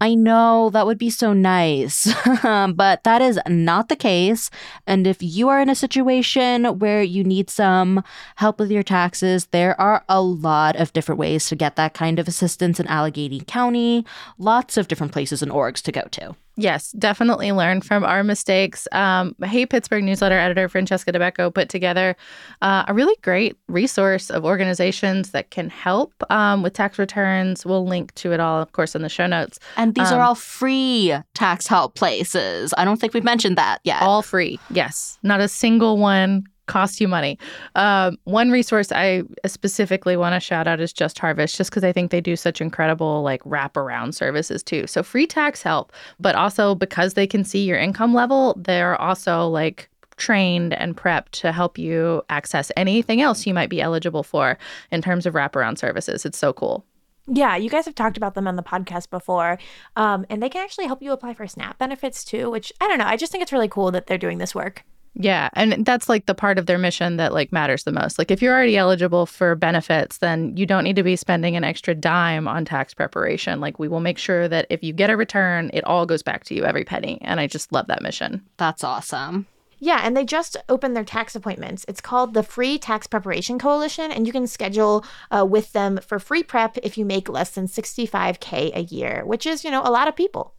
I 0.00 0.14
know 0.14 0.70
that 0.70 0.86
would 0.86 0.98
be 0.98 1.10
so 1.10 1.32
nice, 1.32 2.08
but 2.42 3.02
that 3.02 3.20
is 3.20 3.40
not 3.48 3.88
the 3.88 3.96
case. 3.96 4.50
And 4.86 5.04
if 5.04 5.20
you 5.20 5.48
are 5.48 5.60
in 5.60 5.68
a 5.68 5.74
situation 5.74 6.78
where 6.78 7.02
you 7.02 7.24
need 7.24 7.50
some 7.50 8.04
help 8.36 8.60
with 8.60 8.70
your 8.70 8.84
taxes, 8.84 9.46
there 9.46 9.78
are 9.80 10.04
a 10.08 10.22
lot 10.22 10.76
of 10.76 10.92
different 10.92 11.18
ways 11.18 11.48
to 11.48 11.56
get 11.56 11.74
that 11.74 11.92
kind 11.92 12.20
of 12.20 12.28
assistance 12.28 12.78
in 12.78 12.86
Allegheny 12.86 13.40
County, 13.40 14.06
lots 14.38 14.76
of 14.76 14.86
different 14.86 15.12
places 15.12 15.42
and 15.42 15.50
orgs 15.50 15.82
to 15.82 15.92
go 15.92 16.02
to. 16.12 16.36
Yes, 16.60 16.92
definitely 16.92 17.52
learn 17.52 17.80
from 17.80 18.04
our 18.04 18.22
mistakes. 18.22 18.86
Um, 18.92 19.34
hey, 19.42 19.64
Pittsburgh 19.64 20.04
newsletter 20.04 20.38
editor 20.38 20.68
Francesca 20.68 21.10
Dabecco 21.10 21.52
put 21.54 21.70
together 21.70 22.14
uh, 22.60 22.84
a 22.86 22.92
really 22.92 23.16
great 23.22 23.56
resource 23.68 24.28
of 24.28 24.44
organizations 24.44 25.30
that 25.30 25.50
can 25.50 25.70
help 25.70 26.12
um, 26.30 26.62
with 26.62 26.74
tax 26.74 26.98
returns. 26.98 27.64
We'll 27.64 27.86
link 27.86 28.14
to 28.16 28.32
it 28.32 28.40
all, 28.40 28.60
of 28.60 28.72
course, 28.72 28.94
in 28.94 29.00
the 29.00 29.08
show 29.08 29.26
notes. 29.26 29.58
And 29.78 29.94
these 29.94 30.12
Um, 30.12 30.18
are 30.18 30.22
all 30.22 30.34
free 30.34 31.14
tax 31.34 31.66
help 31.66 31.94
places. 31.94 32.74
I 32.76 32.84
don't 32.84 33.00
think 33.00 33.14
we've 33.14 33.24
mentioned 33.24 33.56
that 33.56 33.78
yet. 33.84 34.02
All 34.02 34.20
free. 34.20 34.58
Yes, 34.70 35.18
not 35.22 35.40
a 35.40 35.48
single 35.48 35.96
one 35.96 36.44
costs 36.66 37.00
you 37.00 37.08
money. 37.08 37.38
Um, 37.74 38.16
one 38.24 38.50
resource 38.50 38.92
I 38.92 39.22
specifically 39.46 40.16
want 40.16 40.34
to 40.34 40.40
shout 40.40 40.66
out 40.66 40.80
is 40.80 40.92
Just 40.92 41.18
Harvest, 41.18 41.56
just 41.56 41.70
because 41.70 41.84
I 41.84 41.92
think 41.92 42.10
they 42.10 42.20
do 42.20 42.36
such 42.36 42.60
incredible 42.60 43.22
like 43.22 43.42
wraparound 43.44 44.14
services 44.14 44.62
too. 44.62 44.86
So 44.86 45.02
free 45.02 45.26
tax 45.26 45.62
help, 45.62 45.92
but 46.18 46.34
also 46.34 46.74
because 46.74 47.14
they 47.14 47.26
can 47.26 47.44
see 47.44 47.64
your 47.64 47.78
income 47.78 48.14
level, 48.14 48.54
they're 48.56 49.00
also 49.00 49.48
like 49.48 49.88
trained 50.16 50.74
and 50.74 50.96
prepped 50.96 51.30
to 51.30 51.50
help 51.50 51.78
you 51.78 52.22
access 52.28 52.70
anything 52.76 53.20
else 53.20 53.46
you 53.46 53.54
might 53.54 53.70
be 53.70 53.80
eligible 53.80 54.22
for 54.22 54.58
in 54.92 55.02
terms 55.02 55.26
of 55.26 55.34
wraparound 55.34 55.78
services. 55.78 56.24
It's 56.24 56.38
so 56.38 56.52
cool. 56.52 56.84
Yeah, 57.26 57.56
you 57.56 57.70
guys 57.70 57.84
have 57.84 57.94
talked 57.94 58.16
about 58.16 58.34
them 58.34 58.48
on 58.48 58.56
the 58.56 58.62
podcast 58.62 59.10
before. 59.10 59.58
Um, 59.96 60.26
and 60.28 60.42
they 60.42 60.48
can 60.48 60.62
actually 60.62 60.86
help 60.86 61.02
you 61.02 61.12
apply 61.12 61.34
for 61.34 61.46
SNAP 61.46 61.78
benefits 61.78 62.24
too, 62.24 62.50
which 62.50 62.72
I 62.80 62.88
don't 62.88 62.98
know. 62.98 63.06
I 63.06 63.16
just 63.16 63.32
think 63.32 63.42
it's 63.42 63.52
really 63.52 63.68
cool 63.68 63.90
that 63.92 64.06
they're 64.06 64.18
doing 64.18 64.38
this 64.38 64.54
work. 64.54 64.84
Yeah, 65.14 65.48
and 65.54 65.84
that's 65.84 66.08
like 66.08 66.26
the 66.26 66.34
part 66.34 66.58
of 66.58 66.66
their 66.66 66.78
mission 66.78 67.16
that 67.16 67.32
like 67.32 67.52
matters 67.52 67.84
the 67.84 67.92
most. 67.92 68.18
Like 68.18 68.30
if 68.30 68.40
you're 68.40 68.54
already 68.54 68.76
eligible 68.76 69.26
for 69.26 69.54
benefits, 69.54 70.18
then 70.18 70.56
you 70.56 70.66
don't 70.66 70.84
need 70.84 70.96
to 70.96 71.02
be 71.02 71.16
spending 71.16 71.56
an 71.56 71.64
extra 71.64 71.94
dime 71.94 72.46
on 72.46 72.64
tax 72.64 72.94
preparation. 72.94 73.60
Like 73.60 73.78
we 73.78 73.88
will 73.88 74.00
make 74.00 74.18
sure 74.18 74.46
that 74.48 74.66
if 74.70 74.82
you 74.82 74.92
get 74.92 75.10
a 75.10 75.16
return, 75.16 75.70
it 75.74 75.84
all 75.84 76.06
goes 76.06 76.22
back 76.22 76.44
to 76.44 76.54
you 76.54 76.64
every 76.64 76.84
penny. 76.84 77.18
And 77.22 77.40
I 77.40 77.48
just 77.48 77.72
love 77.72 77.88
that 77.88 78.02
mission. 78.02 78.44
That's 78.56 78.84
awesome. 78.84 79.46
Yeah, 79.82 80.00
and 80.04 80.14
they 80.14 80.26
just 80.26 80.58
opened 80.68 80.94
their 80.94 81.04
tax 81.04 81.34
appointments. 81.34 81.86
It's 81.88 82.02
called 82.02 82.34
the 82.34 82.42
Free 82.42 82.78
Tax 82.78 83.06
Preparation 83.06 83.58
Coalition, 83.58 84.12
and 84.12 84.26
you 84.26 84.32
can 84.32 84.46
schedule 84.46 85.04
uh, 85.30 85.46
with 85.48 85.72
them 85.72 85.98
for 86.06 86.18
free 86.18 86.42
prep 86.42 86.76
if 86.82 86.98
you 86.98 87.06
make 87.06 87.30
less 87.30 87.50
than 87.50 87.66
65K 87.66 88.76
a 88.76 88.82
year, 88.82 89.22
which 89.24 89.46
is, 89.46 89.64
you 89.64 89.70
know, 89.70 89.82
a 89.82 89.90
lot 89.90 90.06
of 90.06 90.14
people. 90.14 90.54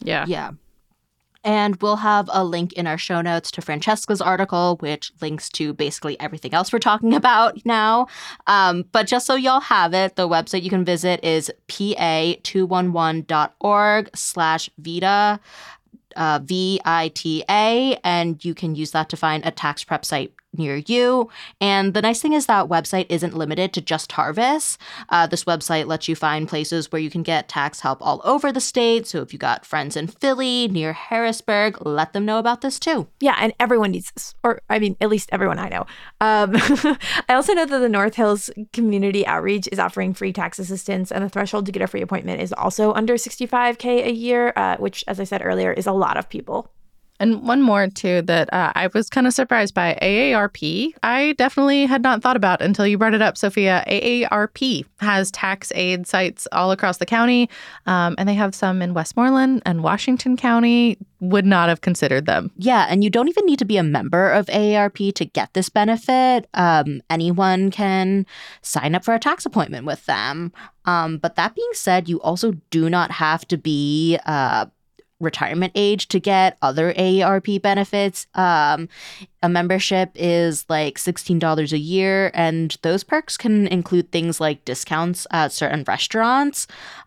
Yeah. 0.00 0.24
Yeah. 0.26 0.50
And 1.46 1.80
we'll 1.80 1.96
have 1.96 2.28
a 2.32 2.44
link 2.44 2.72
in 2.72 2.88
our 2.88 2.98
show 2.98 3.20
notes 3.20 3.52
to 3.52 3.62
Francesca's 3.62 4.20
article, 4.20 4.78
which 4.80 5.12
links 5.22 5.48
to 5.50 5.72
basically 5.72 6.18
everything 6.18 6.52
else 6.52 6.72
we're 6.72 6.80
talking 6.80 7.14
about 7.14 7.64
now. 7.64 8.08
Um, 8.48 8.84
but 8.90 9.06
just 9.06 9.26
so 9.26 9.36
y'all 9.36 9.60
have 9.60 9.94
it, 9.94 10.16
the 10.16 10.28
website 10.28 10.62
you 10.62 10.70
can 10.70 10.84
visit 10.84 11.22
is 11.22 11.52
pa211.org 11.68 14.10
slash 14.16 14.68
Vita, 14.76 15.38
uh, 16.16 16.40
V-I-T-A, 16.42 18.00
and 18.02 18.44
you 18.44 18.52
can 18.52 18.74
use 18.74 18.90
that 18.90 19.08
to 19.10 19.16
find 19.16 19.46
a 19.46 19.52
tax 19.52 19.84
prep 19.84 20.04
site 20.04 20.32
near 20.58 20.76
you. 20.76 21.30
And 21.60 21.94
the 21.94 22.02
nice 22.02 22.20
thing 22.20 22.32
is 22.32 22.46
that 22.46 22.68
website 22.68 23.06
isn't 23.08 23.36
limited 23.36 23.72
to 23.74 23.80
just 23.80 24.12
Harvest. 24.12 24.78
Uh, 25.08 25.26
this 25.26 25.44
website 25.44 25.86
lets 25.86 26.08
you 26.08 26.16
find 26.16 26.48
places 26.48 26.90
where 26.90 27.00
you 27.00 27.10
can 27.10 27.22
get 27.22 27.48
tax 27.48 27.80
help 27.80 27.98
all 28.00 28.20
over 28.24 28.52
the 28.52 28.60
state. 28.60 29.06
So 29.06 29.20
if 29.22 29.32
you 29.32 29.38
got 29.38 29.66
friends 29.66 29.96
in 29.96 30.06
Philly, 30.06 30.68
near 30.68 30.92
Harrisburg, 30.92 31.84
let 31.84 32.12
them 32.12 32.24
know 32.24 32.38
about 32.38 32.60
this 32.60 32.78
too. 32.78 33.08
Yeah, 33.20 33.36
and 33.38 33.52
everyone 33.60 33.92
needs 33.92 34.10
this, 34.12 34.34
or 34.42 34.60
I 34.68 34.78
mean, 34.78 34.96
at 35.00 35.08
least 35.08 35.28
everyone 35.32 35.58
I 35.58 35.68
know. 35.68 35.86
Um, 36.20 36.52
I 37.28 37.34
also 37.34 37.54
know 37.54 37.66
that 37.66 37.78
the 37.78 37.88
North 37.88 38.14
Hills 38.14 38.50
Community 38.72 39.26
Outreach 39.26 39.68
is 39.70 39.78
offering 39.78 40.14
free 40.14 40.32
tax 40.32 40.58
assistance, 40.58 41.12
and 41.12 41.24
the 41.24 41.28
threshold 41.28 41.66
to 41.66 41.72
get 41.72 41.82
a 41.82 41.86
free 41.86 42.02
appointment 42.02 42.40
is 42.40 42.52
also 42.52 42.92
under 42.94 43.14
65K 43.14 44.06
a 44.06 44.12
year, 44.12 44.52
uh, 44.56 44.76
which, 44.76 45.04
as 45.08 45.20
I 45.20 45.24
said 45.24 45.42
earlier, 45.44 45.72
is 45.72 45.86
a 45.86 45.92
lot 45.92 46.16
of 46.16 46.28
people. 46.28 46.70
And 47.18 47.42
one 47.42 47.62
more 47.62 47.88
too 47.88 48.22
that 48.22 48.52
uh, 48.52 48.72
I 48.74 48.88
was 48.88 49.08
kind 49.08 49.26
of 49.26 49.32
surprised 49.32 49.74
by 49.74 49.98
AARP. 50.02 50.92
I 51.02 51.32
definitely 51.32 51.86
had 51.86 52.02
not 52.02 52.22
thought 52.22 52.36
about 52.36 52.60
until 52.60 52.86
you 52.86 52.98
brought 52.98 53.14
it 53.14 53.22
up, 53.22 53.36
Sophia. 53.36 53.84
AARP 53.86 54.84
has 54.98 55.30
tax 55.30 55.72
aid 55.74 56.06
sites 56.06 56.46
all 56.52 56.72
across 56.72 56.98
the 56.98 57.06
county, 57.06 57.48
um, 57.86 58.14
and 58.18 58.28
they 58.28 58.34
have 58.34 58.54
some 58.54 58.82
in 58.82 58.94
Westmoreland 58.94 59.62
and 59.64 59.82
Washington 59.82 60.36
County. 60.36 60.98
Would 61.20 61.46
not 61.46 61.70
have 61.70 61.80
considered 61.80 62.26
them. 62.26 62.50
Yeah, 62.58 62.86
and 62.90 63.02
you 63.02 63.08
don't 63.08 63.28
even 63.28 63.46
need 63.46 63.58
to 63.60 63.64
be 63.64 63.78
a 63.78 63.82
member 63.82 64.30
of 64.30 64.46
AARP 64.46 65.14
to 65.14 65.24
get 65.24 65.54
this 65.54 65.70
benefit. 65.70 66.46
Um, 66.52 67.00
anyone 67.08 67.70
can 67.70 68.26
sign 68.60 68.94
up 68.94 69.02
for 69.02 69.14
a 69.14 69.18
tax 69.18 69.46
appointment 69.46 69.86
with 69.86 70.04
them. 70.04 70.52
Um, 70.84 71.16
but 71.16 71.36
that 71.36 71.54
being 71.54 71.70
said, 71.72 72.06
you 72.08 72.20
also 72.20 72.52
do 72.70 72.90
not 72.90 73.10
have 73.10 73.48
to 73.48 73.56
be 73.56 74.18
uh, 74.26 74.66
retirement 75.20 75.72
age 75.74 76.08
to 76.08 76.20
get 76.20 76.58
other 76.60 76.92
AARP 76.92 77.62
benefits. 77.62 78.26
Um, 78.34 78.88
a 79.42 79.48
membership 79.48 80.10
is 80.14 80.64
like 80.68 80.98
$16 80.98 81.72
a 81.72 81.78
year, 81.78 82.30
and 82.34 82.76
those 82.82 83.02
perks 83.04 83.36
can 83.36 83.66
include 83.68 84.12
things 84.12 84.40
like 84.40 84.64
discounts 84.64 85.26
at 85.30 85.52
certain 85.52 85.84
restaurants. 85.86 86.66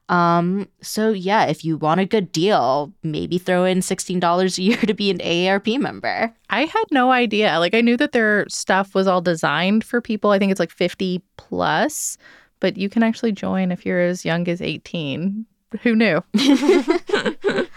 Um, 0.09 0.67
so, 0.81 1.11
yeah, 1.11 1.45
if 1.45 1.63
you 1.63 1.77
want 1.77 1.99
a 1.99 2.05
good 2.05 2.31
deal, 2.31 2.91
maybe 3.03 3.37
throw 3.37 3.63
in 3.63 3.79
$16 3.79 4.57
a 4.57 4.61
year 4.61 4.77
to 4.77 4.93
be 4.93 5.11
an 5.11 5.19
AARP 5.19 5.79
member. 5.79 6.33
I 6.49 6.65
had 6.65 6.85
no 6.91 7.11
idea. 7.11 7.59
Like, 7.59 7.75
I 7.75 7.81
knew 7.81 7.97
that 7.97 8.11
their 8.11 8.47
stuff 8.49 8.95
was 8.95 9.05
all 9.05 9.21
designed 9.21 9.83
for 9.83 10.01
people. 10.01 10.31
I 10.31 10.39
think 10.39 10.51
it's 10.51 10.59
like 10.59 10.71
50 10.71 11.21
plus, 11.37 12.17
but 12.59 12.75
you 12.75 12.89
can 12.89 13.03
actually 13.03 13.33
join 13.33 13.71
if 13.71 13.85
you're 13.85 14.01
as 14.01 14.25
young 14.25 14.47
as 14.47 14.61
18. 14.61 15.45
Who 15.83 15.95
knew? 15.95 16.23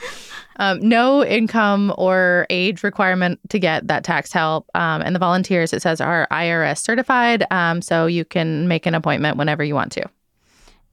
um, 0.57 0.81
no 0.81 1.25
income 1.25 1.95
or 1.99 2.47
age 2.51 2.83
requirement 2.83 3.41
to 3.51 3.59
get 3.59 3.87
that 3.89 4.05
tax 4.05 4.33
help. 4.33 4.69
Um, 4.75 5.03
and 5.03 5.15
the 5.15 5.21
volunteers, 5.21 5.73
it 5.73 5.83
says, 5.83 6.01
are 6.01 6.27
IRS 6.31 6.79
certified. 6.79 7.45
Um, 7.51 7.83
so 7.83 8.07
you 8.07 8.25
can 8.25 8.69
make 8.69 8.87
an 8.87 8.95
appointment 8.95 9.37
whenever 9.37 9.63
you 9.63 9.75
want 9.75 9.93
to. 9.93 10.09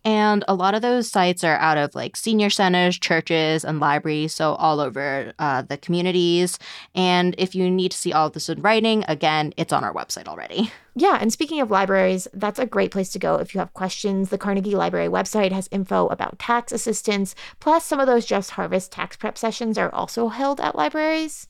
And 0.05 0.43
a 0.47 0.55
lot 0.55 0.75
of 0.75 0.81
those 0.81 1.09
sites 1.09 1.43
are 1.43 1.57
out 1.57 1.77
of 1.77 1.93
like 1.93 2.15
senior 2.15 2.49
centers, 2.49 2.97
churches, 2.97 3.65
and 3.65 3.79
libraries, 3.79 4.33
so 4.33 4.53
all 4.55 4.79
over 4.79 5.33
uh, 5.39 5.61
the 5.63 5.77
communities. 5.77 6.57
And 6.95 7.35
if 7.37 7.53
you 7.53 7.69
need 7.69 7.91
to 7.91 7.97
see 7.97 8.13
all 8.13 8.27
of 8.27 8.33
this 8.33 8.49
in 8.49 8.61
writing, 8.61 9.03
again, 9.07 9.53
it's 9.57 9.73
on 9.73 9.83
our 9.83 9.93
website 9.93 10.27
already. 10.27 10.71
Yeah, 10.95 11.17
and 11.21 11.31
speaking 11.31 11.61
of 11.61 11.71
libraries, 11.71 12.27
that's 12.33 12.59
a 12.59 12.65
great 12.65 12.91
place 12.91 13.11
to 13.11 13.19
go 13.19 13.35
if 13.35 13.53
you 13.53 13.59
have 13.59 13.73
questions. 13.73 14.29
The 14.29 14.37
Carnegie 14.37 14.75
Library 14.75 15.07
website 15.07 15.51
has 15.51 15.69
info 15.71 16.07
about 16.07 16.39
tax 16.39 16.71
assistance, 16.71 17.35
plus 17.59 17.85
some 17.85 17.99
of 17.99 18.07
those 18.07 18.25
Just 18.25 18.51
Harvest 18.51 18.91
tax 18.91 19.15
prep 19.15 19.37
sessions 19.37 19.77
are 19.77 19.93
also 19.93 20.29
held 20.29 20.59
at 20.59 20.75
libraries. 20.75 21.47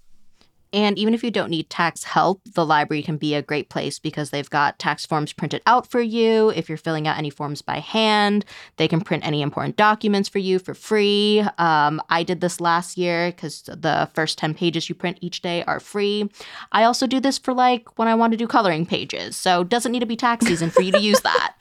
And 0.71 0.97
even 0.99 1.13
if 1.13 1.23
you 1.23 1.32
don't 1.32 1.49
need 1.49 1.69
tax 1.69 2.03
help, 2.03 2.41
the 2.53 2.65
library 2.65 3.01
can 3.01 3.17
be 3.17 3.34
a 3.34 3.41
great 3.41 3.69
place 3.69 3.97
because 3.97 4.29
they've 4.29 4.49
got 4.49 4.77
tax 4.77 5.05
forms 5.05 5.34
printed 5.34 5.62
out 5.65 5.89
for 5.89 6.01
you. 6.01 6.49
If 6.49 6.69
you're 6.69 6.77
filling 6.77 7.08
out 7.08 7.17
any 7.17 7.29
forms 7.29 7.62
by 7.62 7.79
hand, 7.79 8.45
they 8.77 8.88
can 8.88 9.01
print 9.01 9.25
any 9.25 9.41
important 9.41 9.77
documents 9.77 10.29
for 10.29 10.39
you 10.39 10.60
for 10.60 10.73
free. 10.73 11.43
Um, 11.58 12.01
I 12.10 12.23
did 12.23 12.41
this 12.41 12.62
last 12.62 12.97
year 12.97 13.32
because 13.32 13.63
the 13.63 14.10
first 14.13 14.38
10 14.38 14.53
pages 14.53 14.89
you 14.89 14.95
print 14.95 15.17
each 15.21 15.41
day 15.41 15.63
are 15.63 15.79
free. 15.79 16.29
I 16.71 16.84
also 16.84 17.08
do 17.08 17.19
this 17.19 17.38
for 17.38 17.53
like 17.53 17.97
when 17.97 18.08
I 18.08 18.15
want 18.15 18.32
to 18.34 18.38
do 18.38 18.47
coloring 18.47 18.86
pages. 18.86 19.36
So 19.36 19.62
it 19.62 19.69
doesn't 19.69 19.91
need 19.91 20.01
to 20.01 20.05
be 20.05 20.15
tax 20.15 20.45
season 20.45 20.69
for 20.69 20.82
you 20.82 20.91
to 20.91 21.01
use 21.01 21.21
that. 21.21 21.55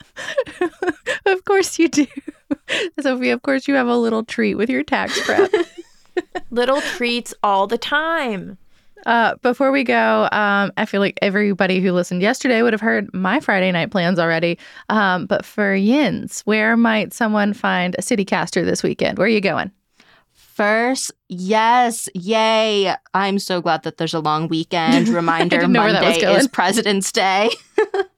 of 1.25 1.45
course 1.45 1.79
you 1.79 1.87
do. 1.87 2.05
Sophie, 2.99 3.29
of 3.29 3.41
course 3.41 3.67
you 3.67 3.75
have 3.75 3.87
a 3.87 3.97
little 3.97 4.23
treat 4.23 4.55
with 4.55 4.69
your 4.69 4.83
tax 4.83 5.19
prep. 5.25 5.51
little 6.51 6.81
treats 6.81 7.33
all 7.43 7.67
the 7.67 7.77
time. 7.77 8.57
Uh, 9.05 9.35
before 9.41 9.71
we 9.71 9.83
go, 9.83 10.23
um, 10.31 10.71
I 10.77 10.85
feel 10.85 11.01
like 11.01 11.17
everybody 11.21 11.79
who 11.79 11.91
listened 11.91 12.21
yesterday 12.21 12.61
would 12.61 12.73
have 12.73 12.81
heard 12.81 13.13
my 13.13 13.39
Friday 13.39 13.71
night 13.71 13.91
plans 13.91 14.19
already. 14.19 14.57
Um, 14.89 15.25
but 15.25 15.45
for 15.45 15.73
Yins, 15.73 16.41
where 16.41 16.75
might 16.75 17.13
someone 17.13 17.53
find 17.53 17.95
a 17.97 18.01
city 18.01 18.25
caster 18.25 18.65
this 18.65 18.83
weekend? 18.83 19.17
Where 19.17 19.25
are 19.25 19.29
you 19.29 19.41
going? 19.41 19.71
First, 20.33 21.13
yes, 21.29 22.09
yay. 22.13 22.93
I'm 23.13 23.39
so 23.39 23.61
glad 23.61 23.83
that 23.83 23.97
there's 23.97 24.13
a 24.13 24.19
long 24.19 24.49
weekend. 24.49 25.07
Reminder 25.09 25.67
Monday 25.69 26.19
is 26.19 26.49
President's 26.49 27.11
Day. 27.13 27.49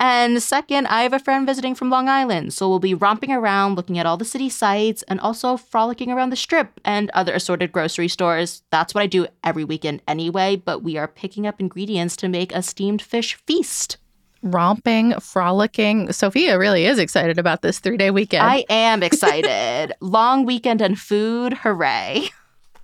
and 0.00 0.40
second, 0.42 0.86
I 0.86 1.02
have 1.02 1.12
a 1.12 1.18
friend 1.18 1.46
visiting 1.46 1.74
from 1.74 1.90
Long 1.90 2.08
Island, 2.08 2.52
so 2.52 2.68
we'll 2.68 2.78
be 2.78 2.94
romping 2.94 3.32
around 3.32 3.74
looking 3.74 3.98
at 3.98 4.06
all 4.06 4.16
the 4.16 4.24
city 4.24 4.48
sights 4.48 5.02
and 5.04 5.18
also 5.20 5.56
frolicking 5.56 6.12
around 6.12 6.30
the 6.30 6.36
strip 6.36 6.80
and 6.84 7.10
other 7.10 7.32
assorted 7.32 7.72
grocery 7.72 8.08
stores. 8.08 8.62
That's 8.70 8.94
what 8.94 9.02
I 9.02 9.06
do 9.06 9.26
every 9.42 9.64
weekend 9.64 10.02
anyway, 10.06 10.56
but 10.56 10.82
we 10.82 10.96
are 10.96 11.08
picking 11.08 11.46
up 11.46 11.60
ingredients 11.60 12.16
to 12.18 12.28
make 12.28 12.52
a 12.52 12.62
steamed 12.62 13.02
fish 13.02 13.34
feast. 13.46 13.96
Romping, 14.42 15.18
frolicking. 15.18 16.12
Sophia 16.12 16.58
really 16.58 16.84
is 16.84 17.00
excited 17.00 17.38
about 17.38 17.62
this 17.62 17.80
three 17.80 17.96
day 17.96 18.12
weekend. 18.12 18.44
I 18.44 18.64
am 18.70 19.02
excited. 19.02 19.94
long 20.00 20.44
weekend 20.44 20.80
and 20.80 20.96
food, 20.96 21.54
hooray. 21.54 22.30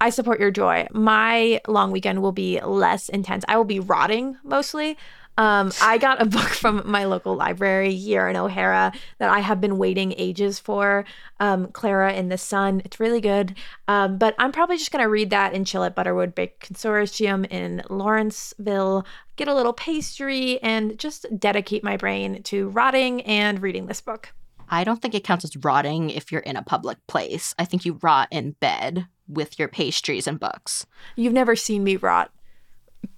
I 0.00 0.11
support 0.11 0.40
your 0.40 0.50
joy. 0.50 0.88
My 0.92 1.61
long 1.68 1.92
weekend 1.92 2.20
will 2.22 2.33
be 2.33 2.61
less 2.61 3.09
intense. 3.09 3.44
I 3.46 3.57
will 3.57 3.64
be 3.64 3.81
rotting 3.81 4.37
mostly. 4.42 4.98
Um, 5.37 5.73
I 5.83 5.99
got 5.99 6.23
a 6.23 6.25
book 6.27 6.49
from 6.49 6.83
my 6.85 7.05
local 7.05 7.35
library 7.35 7.94
here 7.94 8.29
in 8.29 8.37
O'Hara 8.37 8.92
that 9.18 9.31
I 9.31 9.40
have 9.40 9.61
been 9.61 9.79
waiting 9.79 10.14
ages 10.16 10.59
for. 10.59 11.05
Um, 11.40 11.66
Klara 11.68 12.12
and 12.12 12.31
the 12.31 12.38
Sun. 12.38 12.83
It's 12.85 13.01
really 13.01 13.20
good. 13.20 13.55
Um, 13.88 14.18
but 14.18 14.35
I'm 14.38 14.53
probably 14.53 14.77
just 14.77 14.92
gonna 14.92 15.09
read 15.09 15.31
that 15.31 15.55
and 15.55 15.66
chill 15.66 15.85
at 15.85 15.97
Butterwood 15.97 16.35
Bake 16.35 16.61
Consortium 16.61 17.51
in 17.51 17.83
Lawrenceville, 17.90 19.07
get 19.37 19.49
a 19.49 19.55
little 19.55 19.73
pastry, 19.73 20.61
and 20.62 20.99
just 20.99 21.27
dedicate 21.38 21.83
my 21.83 21.97
brain 21.97 22.42
to 22.44 22.68
rotting 22.70 23.23
and 23.23 23.61
reading 23.62 23.87
this 23.87 24.01
book. 24.01 24.33
I 24.68 24.85
don't 24.85 25.01
think 25.01 25.14
it 25.14 25.25
counts 25.25 25.44
as 25.44 25.57
rotting 25.59 26.11
if 26.11 26.33
you're 26.33 26.40
in 26.40 26.57
a 26.57 26.62
public 26.62 26.99
place. 27.07 27.55
I 27.59 27.64
think 27.64 27.85
you 27.85 27.99
rot 28.03 28.29
in 28.31 28.53
bed 28.53 29.07
with 29.29 29.59
your 29.59 29.68
pastries 29.68 30.27
and 30.27 30.40
books. 30.40 30.87
You've 31.16 31.33
never 31.33 31.57
seen 31.57 31.85
me 31.85 31.97
rot. 31.97 32.31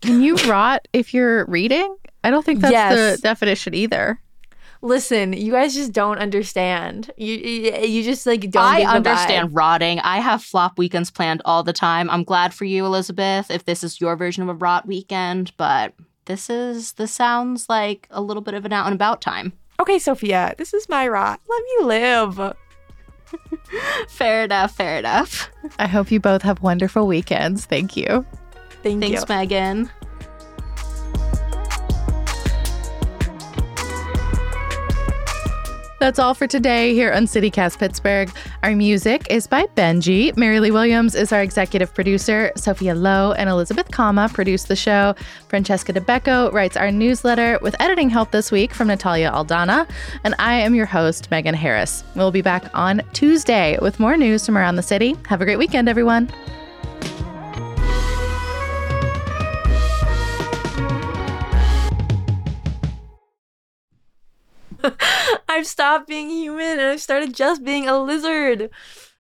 Can 0.01 0.21
you 0.21 0.37
rot 0.37 0.89
if 0.93 1.15
you're 1.15 1.45
reading? 1.47 1.97
I 2.27 2.31
don't 2.31 2.45
think 2.45 2.61
that's 2.61 2.73
yes. 2.73 3.17
the 3.17 3.23
definition 3.23 3.73
either. 3.73 4.21
Listen, 4.83 5.33
you 5.33 5.53
guys 5.53 5.77
just 5.77 5.93
don't 5.93 6.19
understand. 6.19 7.13
You 7.17 7.37
you, 7.37 8.03
just 8.03 8.27
like 8.27 8.51
don't. 8.51 8.65
I 8.65 8.83
understand 8.83 9.55
rotting. 9.55 10.01
I 10.01 10.19
have 10.19 10.43
flop 10.43 10.77
weekends 10.77 11.09
planned 11.09 11.41
all 11.45 11.63
the 11.63 11.73
time. 11.73 12.11
I'm 12.11 12.25
glad 12.25 12.53
for 12.53 12.65
you, 12.65 12.85
Elizabeth, 12.85 13.49
if 13.49 13.65
this 13.65 13.85
is 13.85 14.01
your 14.01 14.17
version 14.17 14.43
of 14.43 14.49
a 14.49 14.55
rot 14.55 14.89
weekend, 14.89 15.53
but 15.57 15.95
this 16.25 16.51
is 16.51 16.95
this 16.95 17.13
sounds 17.13 17.69
like 17.69 18.09
a 18.11 18.21
little 18.21 18.43
bit 18.43 18.55
of 18.55 18.65
an 18.65 18.73
out 18.73 18.87
and 18.87 18.95
about 18.97 19.21
time. 19.21 19.53
Okay, 19.79 20.01
Sophia, 20.01 20.53
this 20.59 20.75
is 20.75 20.89
my 20.89 21.07
rot. 21.07 21.41
Let 21.49 21.63
me 21.63 21.85
live. 21.87 22.57
fair 24.09 24.43
enough, 24.43 24.75
fair 24.75 24.99
enough. 24.99 25.49
I 25.79 25.87
hope 25.87 26.11
you 26.11 26.19
both 26.19 26.43
have 26.43 26.61
wonderful 26.61 27.07
weekends. 27.07 27.67
Thank 27.67 27.97
you. 27.97 28.27
Thank 28.83 29.01
Thanks, 29.01 29.21
you. 29.21 29.27
Megan. 29.29 29.91
That's 35.99 36.19
all 36.19 36.35
for 36.35 36.47
today 36.47 36.93
here 36.93 37.11
on 37.11 37.25
CityCast 37.25 37.79
Pittsburgh. 37.79 38.31
Our 38.63 38.77
music 38.77 39.27
is 39.31 39.47
by 39.47 39.65
Benji. 39.77 40.37
Mary 40.37 40.61
Lee 40.61 40.71
Williams 40.71 41.15
is 41.15 41.33
our 41.33 41.41
executive 41.41 41.95
producer. 41.95 42.53
Sophia 42.55 42.95
Lowe 42.95 43.33
and 43.33 43.49
Elizabeth 43.49 43.91
Kama 43.91 44.29
produce 44.29 44.65
the 44.65 44.77
show. 44.77 45.15
Francesca 45.49 45.95
Dabecco 45.95 46.53
writes 46.53 46.77
our 46.77 46.91
newsletter 46.91 47.59
with 47.63 47.75
editing 47.81 48.11
help 48.11 48.31
this 48.31 48.53
week 48.53 48.75
from 48.75 48.89
Natalia 48.89 49.31
Aldana. 49.31 49.89
And 50.23 50.35
I 50.39 50.55
am 50.55 50.75
your 50.75 50.87
host, 50.87 51.31
Megan 51.31 51.55
Harris. 51.55 52.05
We'll 52.15 52.31
be 52.31 52.43
back 52.43 52.71
on 52.75 53.01
Tuesday 53.15 53.79
with 53.81 53.99
more 53.99 54.19
news 54.19 54.45
from 54.45 54.59
around 54.59 54.77
the 54.77 54.83
city. 54.83 55.17
Have 55.29 55.41
a 55.41 55.47
great 55.47 55.59
weekend, 55.59 55.89
everyone. 55.89 56.31
I've 65.49 65.67
stopped 65.67 66.09
being 66.09 66.31
human 66.31 66.79
and 66.79 66.89
I've 66.89 67.01
started 67.01 67.35
just 67.35 67.65
being 67.65 67.89
a 67.89 67.99
lizard. 67.99 68.71